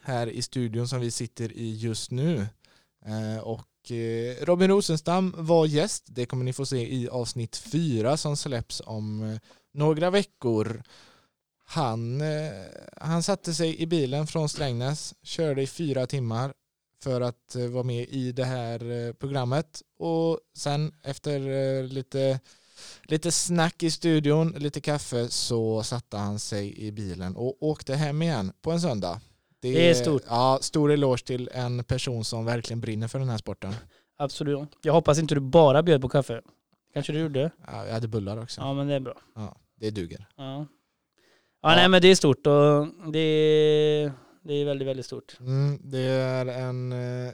här 0.04 0.28
i 0.28 0.42
studion 0.42 0.88
som 0.88 1.00
vi 1.00 1.12
sitter 1.12 1.58
i 1.58 1.76
just 1.76 2.12
nu. 2.12 2.48
Eh, 3.06 3.44
och 3.44 3.92
eh, 3.92 4.46
Robin 4.46 4.70
Rosenstam 4.70 5.34
var 5.38 5.66
gäst. 5.66 6.04
Det 6.08 6.26
kommer 6.26 6.44
ni 6.44 6.54
få 6.54 6.66
se 6.66 6.94
i 6.94 7.10
avsnitt 7.10 7.56
fyra 7.56 8.18
som 8.18 8.38
släpps 8.38 8.82
om 8.86 9.24
eh, 9.24 9.40
några 9.74 10.10
veckor. 10.10 10.84
Han, 11.66 12.22
han 12.98 13.24
satte 13.24 13.54
sig 13.54 13.82
i 13.82 13.88
bilen 13.88 14.28
från 14.28 14.50
Strängnäs, 14.50 15.14
körde 15.24 15.62
i 15.62 15.68
fyra 15.68 16.08
timmar 16.08 16.54
för 17.04 17.22
att 17.22 17.56
vara 17.70 17.84
med 17.84 18.08
i 18.10 18.32
det 18.32 18.46
här 18.46 19.14
programmet 19.14 19.82
och 19.98 20.40
sen 20.58 20.94
efter 21.04 21.40
lite, 21.84 22.40
lite 23.04 23.32
snack 23.32 23.84
i 23.84 23.92
studion, 23.92 24.52
lite 24.58 24.82
kaffe 24.82 25.30
så 25.30 25.84
satte 25.84 26.18
han 26.18 26.40
sig 26.40 26.80
i 26.88 26.92
bilen 26.92 27.36
och 27.36 27.64
åkte 27.64 27.96
hem 27.96 28.22
igen 28.22 28.54
på 28.62 28.72
en 28.72 28.82
söndag. 28.82 29.22
Det 29.72 29.90
är 29.90 29.94
stort. 29.94 30.22
Ja, 30.28 30.58
stor 30.62 30.92
eloge 30.92 31.26
till 31.26 31.50
en 31.54 31.84
person 31.84 32.26
som 32.26 32.46
verkligen 32.46 32.82
brinner 32.82 33.08
för 33.08 33.20
den 33.20 33.30
här 33.30 33.38
sporten. 33.38 33.74
Absolut. 34.18 34.70
Jag 34.82 34.94
hoppas 34.94 35.20
inte 35.20 35.36
du 35.36 35.42
bara 35.42 35.84
bjöd 35.84 36.02
på 36.02 36.10
kaffe. 36.10 36.42
Kanske 36.94 37.14
du 37.14 37.20
gjorde? 37.20 37.52
Ja, 37.68 37.86
jag 37.86 37.94
hade 37.94 38.08
bullar 38.08 38.38
också. 38.42 38.62
Ja, 38.62 38.74
men 38.74 38.88
det 38.88 38.94
är 38.94 39.00
bra. 39.00 39.18
Ja, 39.36 39.56
det 39.80 39.92
duger. 39.92 40.28
Ja. 40.38 40.44
Ja. 40.44 40.68
Ja, 41.62 41.76
nej 41.76 41.90
men 41.90 42.02
det 42.02 42.08
är 42.08 42.16
stort 42.16 42.48
och 42.48 42.88
det 43.14 43.20
är, 43.20 44.12
det 44.44 44.54
är 44.54 44.66
väldigt, 44.66 44.88
väldigt 44.88 45.06
stort. 45.06 45.38
Mm, 45.40 45.80
det 45.84 46.00
är 46.00 46.46
en 46.46 46.92
eh, 46.92 47.34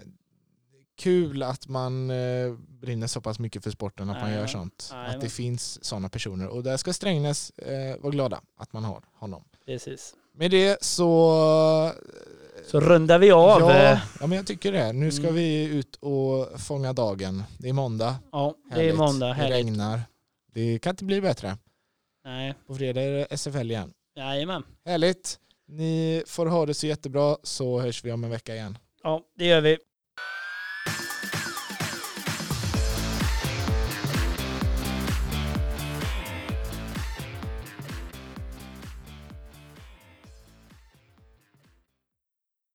kul 0.97 1.43
att 1.43 1.67
man 1.67 2.09
eh, 2.09 2.53
brinner 2.81 3.07
så 3.07 3.21
pass 3.21 3.39
mycket 3.39 3.63
för 3.63 3.71
sporten 3.71 4.09
att 4.09 4.21
man 4.21 4.31
gör 4.33 4.47
sånt. 4.47 4.89
Ja, 4.91 4.97
att 5.05 5.11
det 5.11 5.17
men- 5.19 5.29
finns 5.29 5.83
sådana 5.85 6.09
personer 6.09 6.47
och 6.47 6.63
där 6.63 6.77
ska 6.77 6.93
Strängnäs 6.93 7.49
eh, 7.49 8.01
vara 8.01 8.11
glada 8.11 8.41
att 8.57 8.73
man 8.73 8.83
har 8.83 9.03
honom. 9.13 9.43
Precis. 9.65 10.13
Med 10.39 10.51
det 10.51 10.83
så 10.83 11.91
Så 12.65 12.79
rundar 12.79 13.19
vi 13.19 13.31
av. 13.31 13.61
Ja, 13.61 13.83
Ja, 13.83 13.99
ja, 14.19 14.27
men 14.27 14.31
jag 14.37 14.47
tycker 14.47 14.71
det. 14.71 14.93
Nu 14.93 15.11
ska 15.11 15.23
Mm. 15.23 15.35
vi 15.35 15.63
ut 15.63 15.95
och 15.95 16.61
fånga 16.61 16.93
dagen. 16.93 17.43
Det 17.57 17.69
är 17.69 17.73
måndag. 17.73 18.15
ja 18.31 18.55
det 18.69 18.75
är 18.75 18.79
Härligt. 18.79 18.95
måndag. 18.97 19.27
Det 19.27 19.33
Härligt. 19.33 19.55
regnar. 19.65 20.01
Det 20.53 20.79
kan 20.79 20.89
inte 20.89 21.03
bli 21.05 21.21
bättre. 21.21 21.57
Nej, 22.25 22.53
På 22.67 22.75
fredag 22.75 23.01
är 23.01 23.11
det 23.11 23.27
SFL 23.37 23.71
igen. 23.71 23.93
jajamän. 24.15 24.63
Härligt. 24.85 25.39
Ni 25.67 26.23
får 26.27 26.45
ha 26.45 26.65
det 26.65 26.73
så 26.73 26.87
jättebra 26.87 27.37
så 27.43 27.79
hörs 27.79 28.03
vi 28.03 28.11
om 28.11 28.23
en 28.23 28.29
vecka 28.29 28.55
igen. 28.55 28.77
Ja, 29.03 29.21
det 29.37 29.45
gör 29.45 29.61
vi. 29.61 29.77